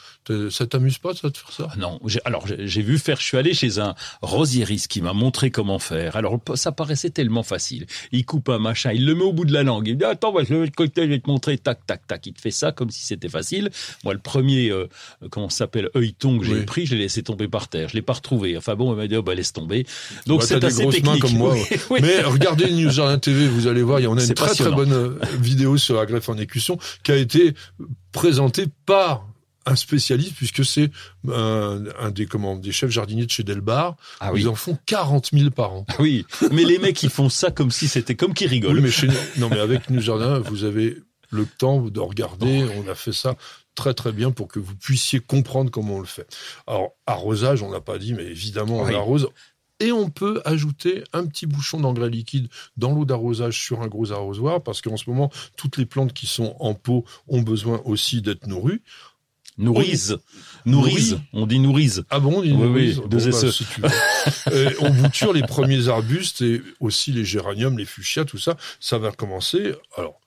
[0.51, 1.69] Ça t'amuse pas ça de faire ça?
[1.71, 5.51] Ah Non, alors j'ai vu faire, je suis allé chez un rosieriste qui m'a montré
[5.51, 6.17] comment faire.
[6.17, 7.87] Alors ça paraissait tellement facile.
[8.13, 9.87] Il coupe un machin, il le met au bout de la langue.
[9.89, 12.25] Il dit attends, moi, je vais te côté, je vais te montrer, tac, tac, tac.
[12.27, 13.71] Il te fait ça comme si c'était facile.
[14.05, 14.89] Moi, le premier, euh,
[15.31, 16.65] comment ça s'appelle, œilleton que j'ai Oui.
[16.65, 17.91] pris, je l'ai laissé tomber par terre.
[17.91, 18.57] Je l'ai pas retrouvé.
[18.57, 19.85] Enfin bon, il m'a dit oh, bah laisse tomber.
[20.27, 21.21] Donc Bah, c'est assez grosses mains technique.
[21.23, 21.55] comme moi,
[21.90, 21.90] ouais.
[21.91, 22.01] Oui.
[22.03, 24.71] Mais regardez News Jardin TV, vous allez voir, il y en a une très très
[24.71, 27.55] bonne euh, vidéo sur la greffe en écusson qui a été
[28.13, 29.27] présentée par
[29.67, 30.91] un spécialiste puisque c'est
[31.31, 33.97] un, un des comment des chefs jardiniers de chez Delbar.
[34.19, 34.41] Ah oui.
[34.41, 35.87] Ils en font 40 000 par an.
[35.99, 38.77] Oui, mais les mecs ils font ça comme si c'était comme qui rigolent.
[38.77, 40.97] Oui, mais chez non mais avec News Jardin, vous avez
[41.29, 42.65] le temps de regarder.
[42.85, 43.37] On a fait ça
[43.77, 46.27] très très bien pour que vous puissiez comprendre comment on le fait.
[46.67, 48.95] Alors arrosage, on n'a pas dit, mais évidemment on Oui.
[48.95, 49.29] arrose.
[49.81, 54.13] Et on peut ajouter un petit bouchon d'engrais liquide dans l'eau d'arrosage sur un gros
[54.13, 58.21] arrosoir, parce qu'en ce moment, toutes les plantes qui sont en pot ont besoin aussi
[58.23, 58.83] d'être nourries.
[59.59, 60.17] Nourise,
[60.65, 62.05] nourise, on dit nourise.
[62.09, 63.53] Ah bon, on dit Oui, nourries oui, deux Bon, bah, SE.
[63.53, 63.89] si tu veux.
[64.71, 68.57] Et on bouture les premiers arbustes et aussi les géraniums, les fuchsias, tout ça.
[68.79, 69.75] Ça va commencer.
[69.99, 70.19] Alors,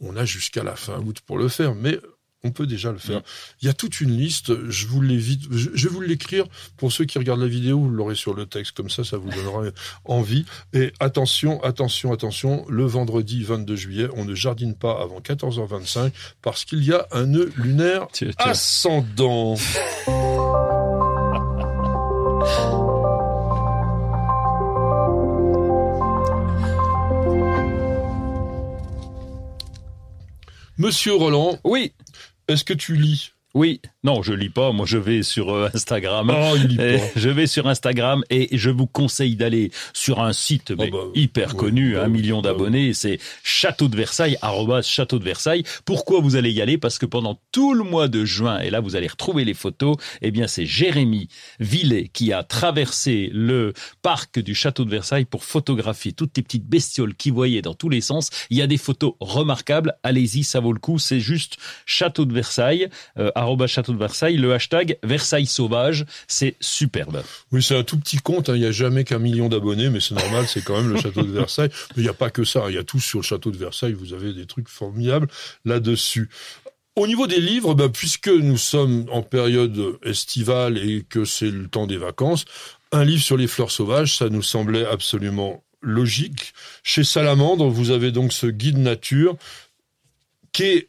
[0.00, 2.00] on a jusqu'à la fin août pour le faire, mais
[2.44, 3.20] on peut déjà le faire.
[3.20, 3.24] Mm.
[3.62, 4.68] Il y a toute une liste.
[4.68, 6.44] Je vous vite, je vais vous l'écrire
[6.76, 7.78] pour ceux qui regardent la vidéo.
[7.78, 9.62] Vous l'aurez sur le texte comme ça, ça vous donnera
[10.04, 10.44] envie.
[10.72, 12.64] Et attention, attention, attention.
[12.68, 16.10] Le vendredi 22 juillet, on ne jardine pas avant 14h25
[16.42, 19.54] parce qu'il y a un nœud lunaire ascendant.
[30.78, 31.58] Monsieur Roland.
[31.62, 31.92] Oui
[32.48, 33.32] est-ce que tu lis?
[33.54, 33.80] Oui.
[34.04, 34.72] Non, je lis pas.
[34.72, 36.32] Moi, je vais sur euh, Instagram.
[36.34, 37.04] Oh, il lit Et pas.
[37.16, 41.50] je vais sur Instagram et je vous conseille d'aller sur un site mais bah, hyper
[41.50, 42.94] ouais, connu, bah un million bah d'abonnés.
[42.94, 45.62] C'est Château de Versailles, arrobas Château de Versailles.
[45.84, 46.78] Pourquoi vous allez y aller?
[46.78, 49.96] Parce que pendant tout le mois de juin, et là vous allez retrouver les photos,
[50.20, 51.28] eh bien c'est Jérémy
[51.60, 53.72] Villet qui a traversé le
[54.02, 57.88] parc du Château de Versailles pour photographier toutes les petites bestioles qu'il voyait dans tous
[57.88, 58.30] les sens.
[58.50, 59.94] Il y a des photos remarquables.
[60.02, 60.98] Allez-y, ça vaut le coup.
[60.98, 62.88] C'est juste Château de Versailles,
[63.18, 66.04] euh, arobase Versailles, le hashtag Versailles sauvage.
[66.28, 67.22] C'est superbe.
[67.52, 68.48] Oui, c'est un tout petit compte.
[68.48, 68.54] hein.
[68.56, 70.46] Il n'y a jamais qu'un million d'abonnés, mais c'est normal.
[70.48, 71.70] C'est quand même le château de Versailles.
[71.96, 72.60] Mais il n'y a pas que ça.
[72.60, 72.66] hein.
[72.68, 73.92] Il y a tout sur le château de Versailles.
[73.94, 75.28] Vous avez des trucs formidables
[75.64, 76.28] là-dessus.
[76.94, 81.66] Au niveau des livres, ben, puisque nous sommes en période estivale et que c'est le
[81.66, 82.44] temps des vacances,
[82.92, 86.52] un livre sur les fleurs sauvages, ça nous semblait absolument logique.
[86.82, 89.36] Chez Salamandre, vous avez donc ce guide nature
[90.52, 90.88] qui est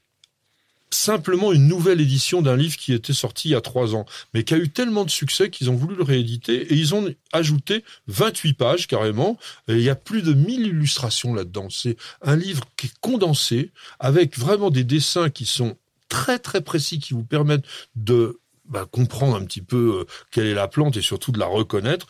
[0.93, 4.43] simplement une nouvelle édition d'un livre qui était sorti il y a trois ans, mais
[4.43, 7.83] qui a eu tellement de succès qu'ils ont voulu le rééditer et ils ont ajouté
[8.07, 9.37] 28 pages carrément.
[9.67, 11.67] Il y a plus de 1000 illustrations là-dedans.
[11.69, 15.77] C'est un livre qui est condensé avec vraiment des dessins qui sont
[16.09, 17.65] très très précis qui vous permettent
[17.95, 21.47] de bah, comprendre un petit peu euh, quelle est la plante et surtout de la
[21.47, 22.07] reconnaître.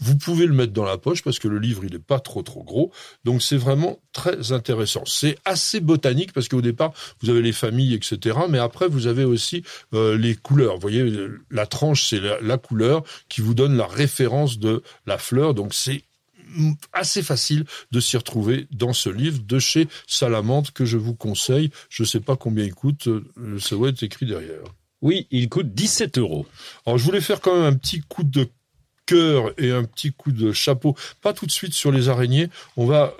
[0.00, 2.42] Vous pouvez le mettre dans la poche parce que le livre il est pas trop
[2.42, 2.92] trop gros,
[3.24, 5.02] donc c'est vraiment très intéressant.
[5.06, 9.24] C'est assez botanique parce qu'au départ vous avez les familles etc, mais après vous avez
[9.24, 9.62] aussi
[9.94, 10.74] euh, les couleurs.
[10.74, 15.18] Vous voyez la tranche c'est la, la couleur qui vous donne la référence de la
[15.18, 16.02] fleur, donc c'est
[16.92, 21.70] assez facile de s'y retrouver dans ce livre de chez Salamandre que je vous conseille.
[21.88, 24.62] Je sais pas combien il coûte, euh, ça doit être écrit derrière.
[25.00, 26.46] Oui, il coûte 17 euros.
[26.84, 28.48] Alors je voulais faire quand même un petit coup de
[29.08, 32.84] cœur et un petit coup de chapeau, pas tout de suite sur les araignées, on
[32.84, 33.14] va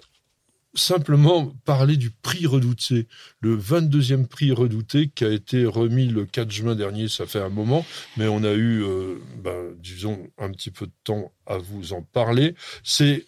[0.74, 3.08] simplement parler du prix redouté,
[3.40, 7.48] le 22e prix redouté qui a été remis le 4 juin dernier, ça fait un
[7.48, 7.86] moment,
[8.18, 12.02] mais on a eu, euh, ben, disons, un petit peu de temps à vous en
[12.02, 12.54] parler.
[12.84, 13.24] C'est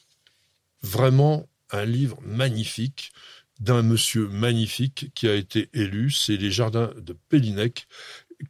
[0.83, 3.11] vraiment un livre magnifique
[3.59, 7.89] d'un monsieur magnifique qui a été élu, c'est les jardins de Pélinec,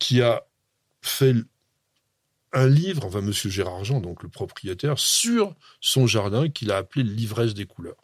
[0.01, 0.43] qui a
[1.01, 1.35] fait
[2.53, 7.05] un livre, enfin Monsieur Gérard Jean, donc le propriétaire, sur son jardin qu'il a appelé
[7.05, 8.03] l'ivresse des couleurs.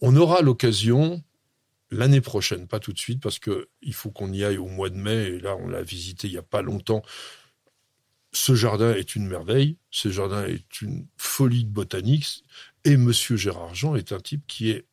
[0.00, 1.22] On aura l'occasion
[1.90, 4.90] l'année prochaine, pas tout de suite, parce que il faut qu'on y aille au mois
[4.90, 7.02] de mai, et là on l'a visité il n'y a pas longtemps.
[8.32, 12.44] Ce jardin est une merveille, ce jardin est une folie de botanique,
[12.84, 14.86] et Monsieur Gérard Jean est un type qui est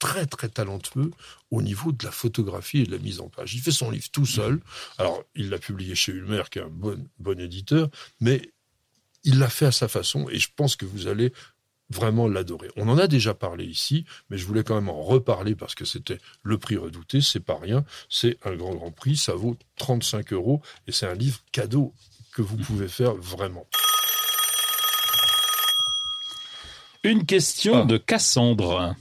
[0.00, 1.12] très très talentueux
[1.52, 3.54] au niveau de la photographie et de la mise en page.
[3.54, 4.60] Il fait son livre tout seul.
[4.98, 7.88] Alors, il l'a publié chez Ulmer, qui est un bon, bon éditeur,
[8.20, 8.50] mais
[9.22, 11.32] il l'a fait à sa façon et je pense que vous allez
[11.92, 12.68] vraiment l'adorer.
[12.76, 15.84] On en a déjà parlé ici, mais je voulais quand même en reparler parce que
[15.84, 20.32] c'était le prix redouté, c'est pas rien, c'est un grand grand prix, ça vaut 35
[20.32, 21.92] euros et c'est un livre cadeau
[22.32, 23.66] que vous pouvez faire vraiment.
[27.02, 27.84] Une question Ah.
[27.86, 28.94] de Cassandre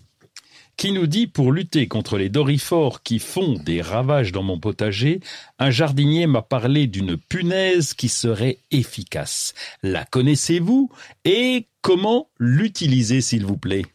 [0.80, 5.20] qui nous dit pour lutter contre les dorifores qui font des ravages dans mon potager,
[5.60, 9.54] un jardinier m'a parlé d'une punaise qui serait efficace.
[9.84, 10.90] La connaissez-vous
[11.26, 13.86] et comment l'utiliser s'il vous plaît?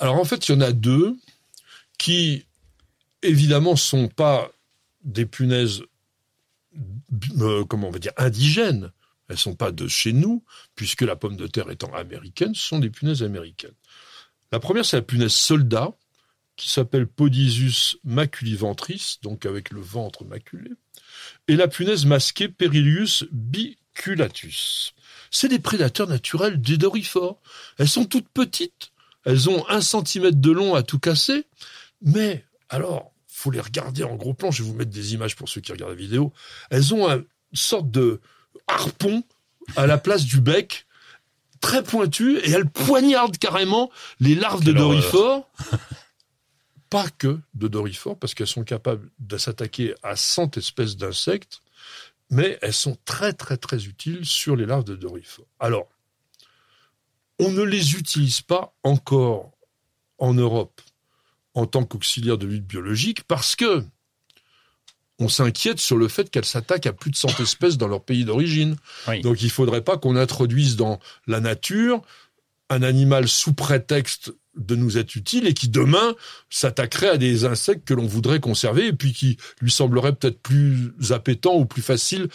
[0.00, 1.16] Alors en fait, il y en a deux
[1.96, 2.44] qui,
[3.22, 4.50] évidemment, sont pas
[5.04, 5.84] des punaises,
[7.38, 8.90] euh, comment on va dire, indigènes.
[9.28, 10.42] Elles sont pas de chez nous,
[10.74, 13.76] puisque la pomme de terre étant américaine, ce sont des punaises américaines.
[14.52, 15.92] La première, c'est la punaise soldat,
[16.56, 20.70] qui s'appelle Podisus maculiventris, donc avec le ventre maculé,
[21.48, 24.92] et la punaise masquée Perilius biculatus.
[25.30, 27.40] C'est des prédateurs naturels des dorifores.
[27.78, 28.92] Elles sont toutes petites,
[29.24, 31.46] elles ont un centimètre de long à tout casser,
[32.02, 34.50] mais alors, faut les regarder en gros plan.
[34.50, 36.32] Je vais vous mettre des images pour ceux qui regardent la vidéo.
[36.70, 37.24] Elles ont une
[37.54, 38.20] sorte de
[38.66, 39.24] harpon
[39.76, 40.86] à la place du bec,
[41.60, 45.48] très pointu, et elles poignardent carrément les larves de Quelle dorifores.
[46.90, 51.60] Pas que de dorifores, parce qu'elles sont capables de s'attaquer à 100 espèces d'insectes,
[52.30, 55.46] mais elles sont très très très utiles sur les larves de dorifores.
[55.60, 55.88] Alors,
[57.38, 59.52] on ne les utilise pas encore
[60.18, 60.80] en Europe
[61.54, 63.84] en tant qu'auxiliaire de lutte biologique parce que
[65.20, 68.24] on s'inquiète sur le fait qu'elles s'attaquent à plus de 100 espèces dans leur pays
[68.24, 68.76] d'origine.
[69.06, 69.20] Oui.
[69.20, 72.02] Donc il faudrait pas qu'on introduise dans la nature
[72.70, 76.14] un animal sous prétexte de nous être utile et qui demain
[76.48, 80.92] s'attaquerait à des insectes que l'on voudrait conserver et puis qui lui semblerait peut-être plus
[81.10, 82.28] appétant ou plus facile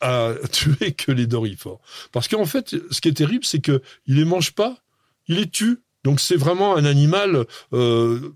[0.00, 1.80] à tuer que les dorifores.
[2.12, 4.78] Parce qu'en fait, ce qui est terrible, c'est que il les mange pas,
[5.26, 5.78] il les tue.
[6.04, 8.34] Donc c'est vraiment un animal euh,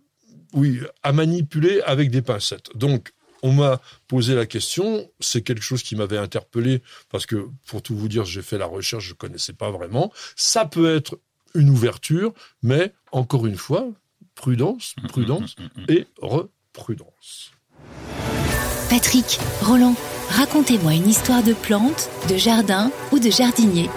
[0.53, 2.71] oui, à manipuler avec des pincettes.
[2.75, 3.13] Donc,
[3.43, 7.97] on m'a posé la question, c'est quelque chose qui m'avait interpellé parce que, pour tout
[7.97, 10.13] vous dire, j'ai fait la recherche, je connaissais pas vraiment.
[10.37, 11.19] Ça peut être
[11.55, 12.33] une ouverture,
[12.63, 13.89] mais encore une fois,
[14.35, 15.57] prudence, prudence
[15.89, 17.53] et reprudence.
[18.89, 19.95] Patrick, Roland,
[20.31, 23.89] racontez-moi une histoire de plante, de jardin ou de jardinier.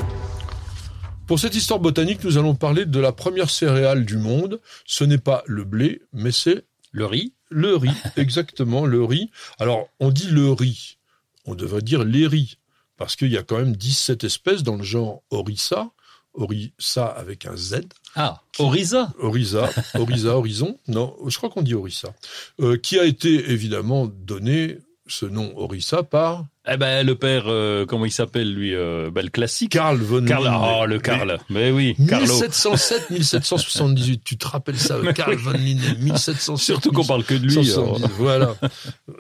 [1.27, 4.61] Pour cette histoire botanique, nous allons parler de la première céréale du monde.
[4.85, 9.31] Ce n'est pas le blé, mais c'est Le riz le riz, exactement, le riz.
[9.59, 10.97] Alors, on dit le riz,
[11.45, 12.57] on devrait dire les riz,
[12.97, 15.91] parce qu'il y a quand même 17 espèces dans le genre Orissa,
[16.33, 17.81] Orissa avec un Z.
[18.15, 22.13] Ah, Orisa Orisa, Orisa, Horizon, non, je crois qu'on dit Orissa,
[22.59, 24.77] euh, qui a été évidemment donné
[25.07, 29.21] ce nom Orissa par Eh ben, le père, euh, comment il s'appelle, lui euh, ben,
[29.23, 29.71] Le classique.
[29.71, 31.39] Karl von Karl, oh, le Karl.
[31.49, 32.25] Mais oui, Carlo.
[32.25, 36.57] 1707, 1778, tu te rappelles ça, Karl von Linné, 1707.
[36.57, 37.53] Surtout qu'on parle que de lui.
[37.53, 37.99] 170, alors.
[38.17, 38.55] Voilà.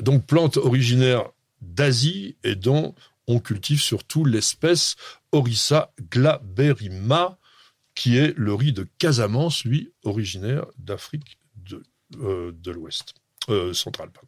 [0.01, 1.25] Donc plante originaire
[1.61, 2.95] d'Asie et dont
[3.27, 4.95] on cultive surtout l'espèce
[5.31, 7.37] Orissa glaberrima,
[7.93, 11.83] qui est le riz de Casamance, lui originaire d'Afrique de,
[12.21, 13.13] euh, de l'Ouest,
[13.49, 14.09] euh, centrale.
[14.11, 14.27] pardon.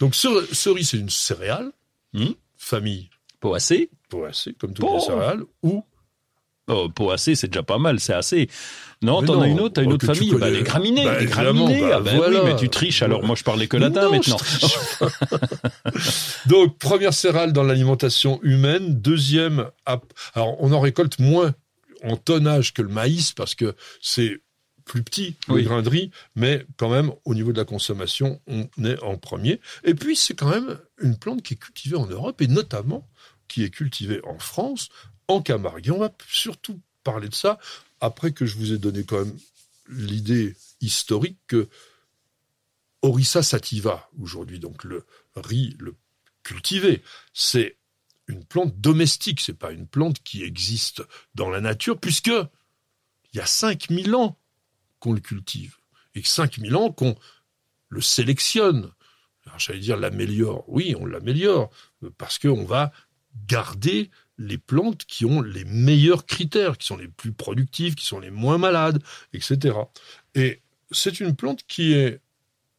[0.00, 1.72] Donc ce, ce riz, c'est une céréale,
[2.14, 2.32] Hmm.
[2.62, 3.10] Famille
[3.40, 4.94] Poacé poacée, comme toutes Oh.
[4.96, 5.84] les céréales, ou
[6.68, 8.48] Oh, Poacé, c'est déjà pas mal, c'est assez.
[9.02, 10.32] Non, t'en as une autre, t'as une oh, autre famille.
[10.34, 11.80] Bah, les graminées, Bah, les graminées.
[11.80, 12.44] bah, ah, bah voilà.
[12.44, 14.36] oui, mais tu triches, alors moi je parlais que latin Non, maintenant.
[16.46, 19.00] Donc, première céréale dans l'alimentation humaine.
[19.00, 19.66] Deuxième,
[20.34, 21.52] alors on en récolte moins
[22.04, 24.38] en tonnage que le maïs parce que c'est
[24.84, 25.62] plus petit, le Oui.
[25.64, 29.60] grain de riz, mais quand même, au niveau de la consommation, on est en premier.
[29.84, 33.08] Et puis, c'est quand même une plante qui est cultivée en Europe et notamment
[33.48, 34.88] qui est cultivée en France,
[35.28, 35.88] en Camargue.
[35.88, 37.58] Et on va surtout parler de ça
[38.00, 39.36] après que je vous ai donné quand même
[39.88, 41.68] l'idée historique que
[43.02, 45.04] Orissa sativa, aujourd'hui, donc le
[45.34, 45.96] riz, le
[46.44, 47.02] cultivé,
[47.34, 47.76] c'est
[48.28, 51.02] une plante domestique, c'est pas une plante qui existe
[51.34, 54.38] dans la nature, puisque il y a 5000 ans
[55.02, 55.76] qu'on le cultive,
[56.14, 57.16] et que 5000 ans qu'on
[57.88, 58.92] le sélectionne.
[59.44, 60.64] Alors, j'allais dire l'améliore.
[60.68, 61.70] Oui, on l'améliore,
[62.16, 62.92] parce qu'on va
[63.48, 68.20] garder les plantes qui ont les meilleurs critères, qui sont les plus productives, qui sont
[68.20, 69.76] les moins malades, etc.
[70.36, 72.20] Et c'est une plante qui est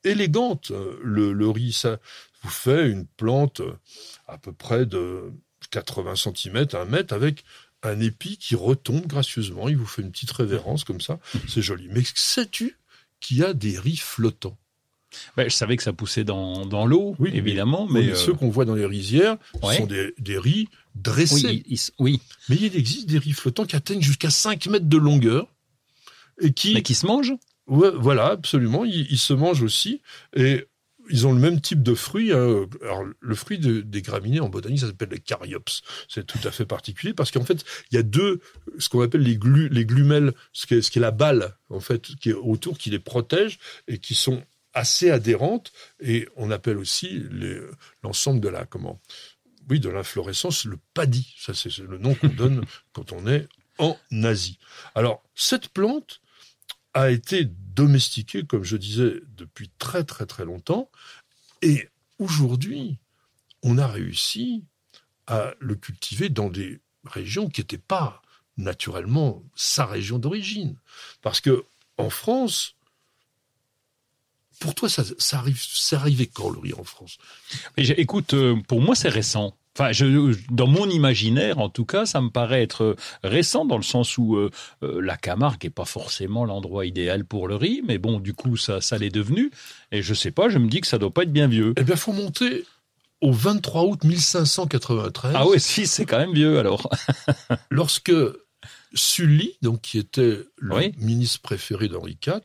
[0.06, 0.72] élégante.
[1.02, 2.00] Le, le riz, ça
[2.42, 3.74] vous fait une plante euh,
[4.28, 5.34] à peu près de
[5.72, 7.44] 80 cm, 1 mètre, avec
[7.84, 9.70] un épi qui retombe gracieusement.
[9.70, 11.20] Il vous fait une petite révérence comme ça.
[11.48, 11.88] C'est joli.
[11.92, 12.78] Mais sais-tu
[13.20, 14.58] qu'il y a des riz flottants?
[15.38, 18.02] Ben, je savais que ça poussait dans, dans l'eau, Oui, évidemment, mais.
[18.02, 19.78] mais euh, Ceux qu'on voit dans les rizières ouais.
[19.78, 21.64] sont des, des riz dressés.
[22.00, 22.20] oui,
[22.50, 25.48] Mais il existe des riz flottants qui atteignent jusqu'à 5 mètres de longueur
[26.42, 27.34] et qui, mais qui se mange
[27.68, 28.86] Ouais, voilà, absolument.
[28.86, 30.02] Ils, ils se mangent aussi
[30.36, 30.66] et
[31.10, 32.32] ils ont le même type de fruit.
[32.32, 32.66] hein.
[32.82, 35.82] Alors, le fruit de- des graminées en botanique, ça s'appelle les caryopses.
[36.08, 38.40] C'est tout à fait particulier parce qu'en fait, il y a deux,
[38.80, 41.56] ce qu'on appelle les, glu, les glumelles, ce qui, est, ce qui est la balle,
[41.70, 44.44] en fait, qui est autour, qui les protège et qui sont
[44.74, 45.72] assez adhérentes.
[46.00, 47.22] Et on appelle aussi
[48.04, 49.02] l'ensemble de la, comment,
[49.70, 51.36] oui, de l'inflorescence, le paddy.
[51.38, 53.48] Ça, c'est le nom qu'on donne quand on est
[53.78, 54.60] en Asie.
[54.96, 56.22] Alors, cette plante
[56.94, 60.90] a été domestiquée, comme je disais, depuis très très très longtemps.
[61.62, 61.90] Et
[62.20, 62.98] aujourd'hui,
[63.64, 64.64] on a réussi
[65.28, 68.22] à le cultiver dans des régions qui n'étaient pas
[68.58, 70.76] naturellement sa région d'origine.
[71.22, 71.66] Parce que
[71.98, 72.76] en France,
[74.60, 77.18] pour toi, ça, ça arrive, c'est arrivé quand le riz en France?
[77.78, 79.58] Écoute, euh, pour moi, c'est récent.
[79.76, 83.84] Enfin, je, dans mon imaginaire, en tout cas, ça me paraît être récent dans le
[83.84, 84.52] sens où euh,
[84.84, 88.56] euh, la Camargue est pas forcément l'endroit idéal pour le riz, mais bon, du coup,
[88.56, 89.50] ça, ça l'est devenu.
[89.92, 91.74] Et je sais pas, je me dis que ça doit pas être bien vieux.
[91.78, 92.66] Eh bien, faut monter
[93.22, 95.32] au 23 août 1593.
[95.36, 96.90] Ah ouais, si, c'est quand même vieux alors.
[97.72, 98.12] lorsque
[98.94, 100.94] Sully, donc qui était le Oui.
[101.00, 102.42] ministre préféré d'Henri IV,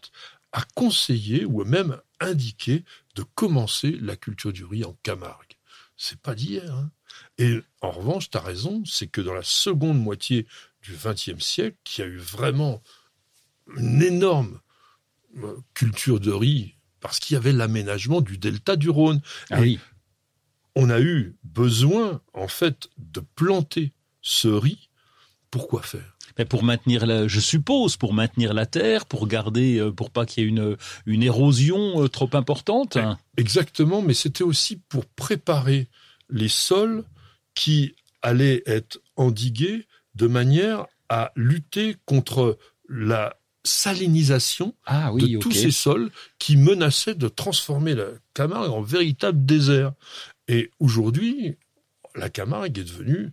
[0.52, 2.84] a conseillé ou a même indiqué
[3.16, 5.58] de commencer la culture du riz en Camargue.
[5.96, 6.72] C'est pas d'hier.
[6.74, 6.90] hein.
[7.38, 10.46] Et en revanche, tu as raison, c'est que dans la seconde moitié
[10.82, 12.82] du XXe siècle, qu'il y a eu vraiment
[13.76, 14.60] une énorme
[15.42, 19.20] euh, culture de riz, parce qu'il y avait l'aménagement du delta du Rhône.
[19.50, 19.78] Ah oui.
[20.74, 24.88] on a eu besoin, en fait, de planter ce riz.
[25.50, 26.16] Pourquoi faire?
[26.38, 30.24] Mais pour maintenir la, je suppose, pour maintenir la terre, pour garder, euh, pour pas
[30.24, 32.96] qu'il y ait une, une érosion euh, trop importante.
[33.36, 35.88] Exactement, mais c'était aussi pour préparer
[36.30, 37.04] les sols
[37.54, 42.58] qui allaient être endigués de manière à lutter contre
[42.88, 48.82] la salinisation Ah oui, de tous ces sols qui menaçaient de transformer la Camargue en
[48.82, 49.92] véritable désert.
[50.48, 51.56] Et aujourd'hui,
[52.14, 53.30] la Camargue est devenue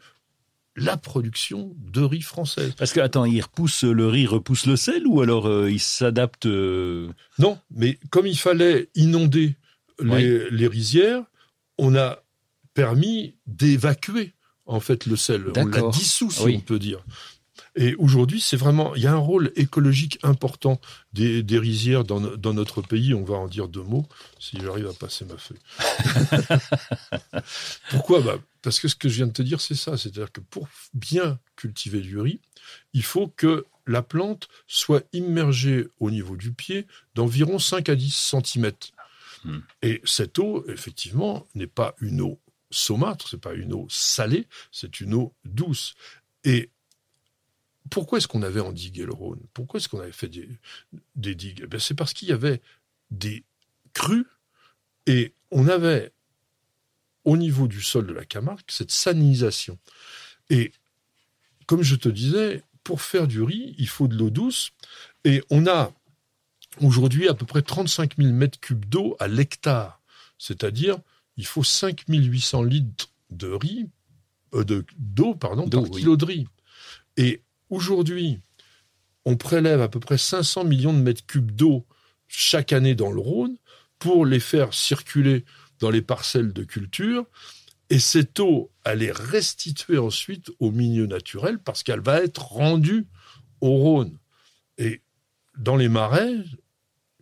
[0.76, 2.74] la production de riz française.
[2.78, 6.48] Parce que, attends, il repousse le riz, repousse le sel ou alors euh, il s'adapte
[6.48, 9.56] euh, Non, mais comme il fallait inonder
[10.02, 11.24] les, les rizières,
[11.78, 12.20] on a
[12.76, 14.34] permis d'évacuer
[14.68, 15.46] en fait le sel.
[15.58, 16.56] On l'a dissous, si Oui.
[16.58, 17.04] on peut dire.
[17.78, 20.80] Et aujourd'hui, c'est vraiment, il y a un rôle écologique important
[21.14, 23.14] des, des rizières dans, dans notre pays.
[23.14, 24.08] On va en dire deux mots
[24.40, 25.60] si j'arrive à passer ma feuille.
[27.90, 28.22] Pourquoi?
[28.22, 29.98] Bah, Parce que ce que je viens de te dire, c'est ça.
[29.98, 32.40] C'est-à-dire que pour bien cultiver du riz,
[32.94, 38.34] il faut que la plante soit immergée au niveau du pied d'environ 5 à 10
[38.44, 38.72] cm.
[39.44, 39.60] Hmm.
[39.82, 42.40] Et cette eau, effectivement, n'est pas une eau
[42.72, 45.96] saumâtre, c'est pas une eau salée, c'est une eau douce.
[46.44, 46.70] Et
[47.90, 49.42] pourquoi est-ce qu'on avait endigué le Rhône?
[49.54, 51.62] Pourquoi est-ce qu'on avait fait des, digues?
[51.64, 52.62] Eh bien, C'est parce qu'il y avait
[53.12, 53.44] des
[53.94, 54.28] crues
[55.06, 56.12] et on avait
[57.24, 59.78] au niveau du sol de la Camargue cette salinisation.
[60.50, 60.72] Et
[61.66, 64.72] comme je te disais, pour faire du riz, il faut de l'eau douce
[65.24, 65.92] et on a
[66.82, 70.02] aujourd'hui à peu près 35 000 mètres cubes d'eau à l'hectare.
[70.38, 71.00] C'est-à-dire,
[71.38, 73.90] il faut 5 800 litres de riz,
[74.54, 75.92] euh, de, d'eau, pardon, par oui.
[75.92, 76.48] kilo de riz.
[77.18, 78.40] Et aujourd'hui,
[79.26, 81.86] on prélève à peu près 500 millions de mètres cubes d'eau
[82.28, 83.58] chaque année dans le Rhône
[84.00, 85.46] pour les faire circuler
[85.80, 87.26] dans les parcelles de culture.
[87.90, 93.08] Et cette eau, elle est restituée ensuite au milieu naturel parce qu'elle va être rendue
[93.62, 94.18] au Rhône.
[94.78, 95.02] Et
[95.58, 96.36] dans les marais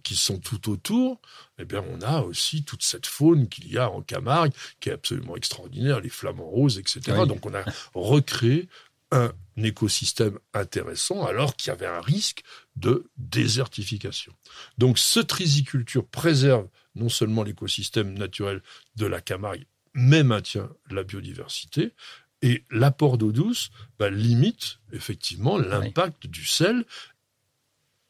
[0.03, 1.21] qui sont tout autour,
[1.57, 4.93] eh bien, on a aussi toute cette faune qu'il y a en Camargue, qui est
[4.93, 7.01] absolument extraordinaire, les flamants roses, etc.
[7.19, 7.27] Oui.
[7.27, 8.67] Donc, on a recréé
[9.11, 12.43] un écosystème intéressant alors qu'il y avait un risque
[12.75, 14.33] de désertification.
[14.77, 18.61] Donc, cette riziculture préserve non seulement l'écosystème naturel
[18.95, 21.93] de la Camargue, mais maintient la biodiversité.
[22.41, 26.83] Et l'apport d'eau douce bah, limite effectivement l'impact du sel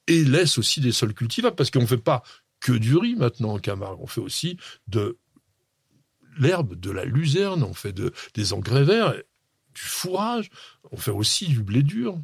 [0.08, 2.24] et laisse aussi des sols cultivables, parce qu'on ne fait pas
[2.60, 5.18] que du riz maintenant en Camargue, on fait aussi de
[6.38, 10.50] l'herbe, de la luzerne, on fait de, des engrais verts, du fourrage,
[10.92, 12.20] on fait aussi du blé dur.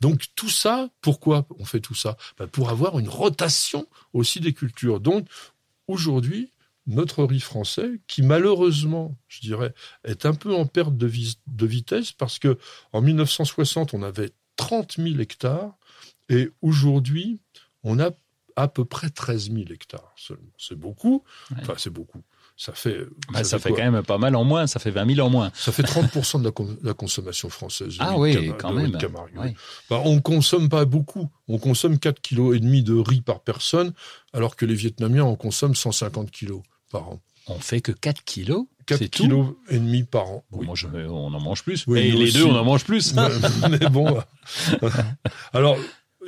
[0.00, 2.16] Donc tout ça, pourquoi on fait tout ça?
[2.38, 5.00] Ben, Pour avoir une rotation aussi des cultures.
[5.00, 5.26] Donc
[5.86, 6.52] aujourd'hui,
[6.86, 9.72] notre riz français, qui malheureusement, je dirais,
[10.04, 11.10] est un peu en perte de,
[11.46, 12.58] de vitesse, parce que
[12.92, 15.78] en 1960, on avait 30 000 hectares,
[16.28, 17.38] et aujourd'hui,
[17.84, 18.10] on a
[18.56, 20.52] à peu près 13 000 hectares seulement.
[20.58, 21.24] C'est beaucoup.
[21.50, 21.56] Ouais.
[21.62, 22.22] Enfin, c'est beaucoup.
[22.54, 25.26] Ça fait, bah, ça fait quand même pas mal en moins, ça fait 20 000
[25.26, 25.50] en moins.
[25.54, 27.96] Ça fait 30% de la, con- la consommation française.
[27.98, 28.92] Ah oui, quand même.
[28.98, 29.40] Camargue, oui.
[29.46, 29.54] Ouais.
[29.88, 31.30] Bah, on consomme pas beaucoup.
[31.48, 33.94] On consomme 4 kg de riz par personne,
[34.34, 36.60] alors que les Vietnamiens en consomment 150 kg
[36.90, 37.20] par an.
[37.48, 40.44] On fait que 4 kilos 4 c'est tout kg et demi par an.
[40.50, 40.66] Bon, Oui.
[40.66, 41.84] moi, je- on en mange plus.
[41.86, 42.32] Oui, Et les aussi.
[42.34, 43.14] deux, on en mange plus.
[43.14, 43.28] mais,
[43.80, 44.20] mais bon.
[45.52, 45.76] Alors,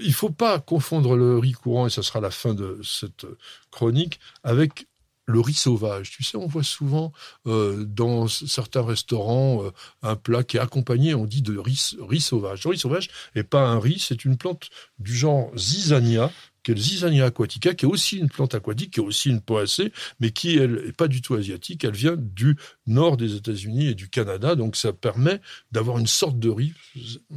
[0.01, 3.27] il faut pas confondre le riz courant, et ça sera la fin de cette
[3.71, 4.87] chronique, avec
[5.27, 6.11] le riz sauvage.
[6.11, 7.13] Tu sais, on voit souvent
[7.47, 9.71] euh, dans certains restaurants euh,
[10.03, 12.65] un plat qui est accompagné, on dit de riz, riz sauvage.
[12.65, 14.69] Le riz sauvage n'est pas un riz, c'est une plante
[14.99, 16.31] du genre zizania,
[16.65, 19.93] qui le Zizania aquatica, qui est aussi une plante aquatique, qui est aussi une poacée,
[20.19, 21.85] mais qui, elle, est pas du tout asiatique.
[21.85, 22.57] Elle vient du
[22.87, 25.41] nord des États-Unis et du Canada, donc ça permet
[25.71, 26.73] d'avoir une sorte de riz.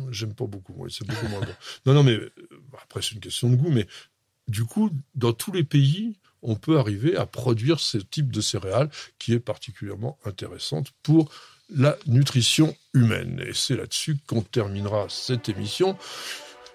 [0.10, 1.42] J'aime pas beaucoup, moi, c'est beaucoup moins.
[1.86, 2.32] Non, non, mais euh,
[2.82, 3.88] après, c'est une question de goût, mais
[4.48, 8.90] du coup, dans tous les pays, on peut arriver à produire ce type de céréales
[9.20, 11.30] qui est particulièrement intéressante pour
[11.70, 13.44] la nutrition humaine.
[13.46, 15.98] Et c'est là-dessus qu'on terminera cette émission.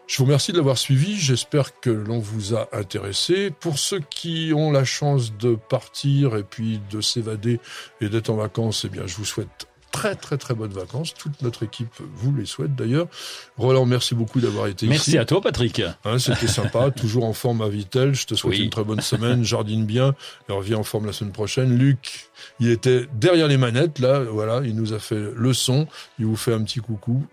[0.07, 1.19] Je vous remercie de l'avoir suivi.
[1.19, 3.51] J'espère que l'on vous a intéressé.
[3.51, 7.61] Pour ceux qui ont la chance de partir et puis de s'évader
[8.01, 11.15] et d'être en vacances, eh bien, je vous souhaite très très très bonnes vacances.
[11.15, 13.07] Toute notre équipe vous les souhaite d'ailleurs.
[13.57, 15.19] Roland, merci beaucoup d'avoir été Merci ici.
[15.19, 15.81] à toi, Patrick.
[16.05, 18.15] Hein, C'était sympa, toujours en forme à Vitel.
[18.15, 18.65] Je te souhaite Oui.
[18.65, 20.15] une très bonne semaine, jardine bien,
[20.49, 21.77] et reviens en forme la semaine prochaine.
[21.79, 25.87] Luc, il était derrière les manettes, là, voilà, il nous a fait le son,
[26.19, 27.25] il vous fait un petit coucou.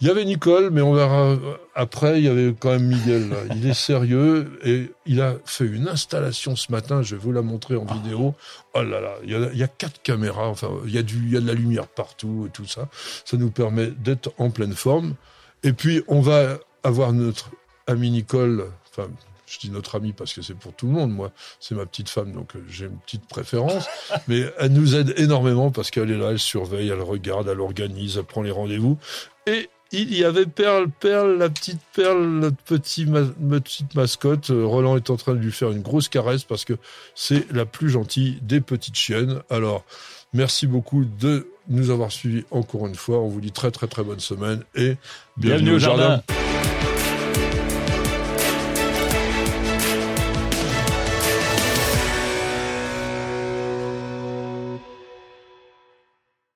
[0.00, 1.36] Il y avait Nicole, mais on verra
[1.74, 3.28] après, il y avait quand même Miguel.
[3.30, 3.36] là.
[3.56, 7.42] Il est sérieux et il a fait une installation ce matin, je vais vous la
[7.42, 8.34] montrer en vidéo.
[8.74, 11.02] Oh là là, il y a, il y a quatre caméras, enfin, il y, a
[11.02, 12.88] du, il y a de la lumière partout et tout ça.
[13.24, 15.14] Ça nous permet d'être en pleine forme.
[15.62, 17.50] Et puis, on va avoir notre
[17.86, 19.08] amie Nicole, enfin,
[19.46, 22.08] je dis notre amie parce que c'est pour tout le monde, moi, c'est ma petite
[22.08, 23.86] femme, donc euh, j'ai une petite préférence,
[24.28, 28.16] mais elle nous aide énormément parce qu'elle est là, elle surveille, elle regarde, elle organise,
[28.18, 28.98] elle prend les rendez-vous,
[29.46, 29.68] et
[30.02, 33.22] il y avait Perle, Perle, la petite Perle, notre petit ma-
[33.58, 34.50] petite mascotte.
[34.50, 36.74] Euh, Roland est en train de lui faire une grosse caresse parce que
[37.14, 39.40] c'est la plus gentille des petites chiennes.
[39.50, 39.84] Alors,
[40.32, 43.18] merci beaucoup de nous avoir suivis encore une fois.
[43.20, 44.96] On vous dit très très très bonne semaine et
[45.36, 46.22] Bienvenue au jardin.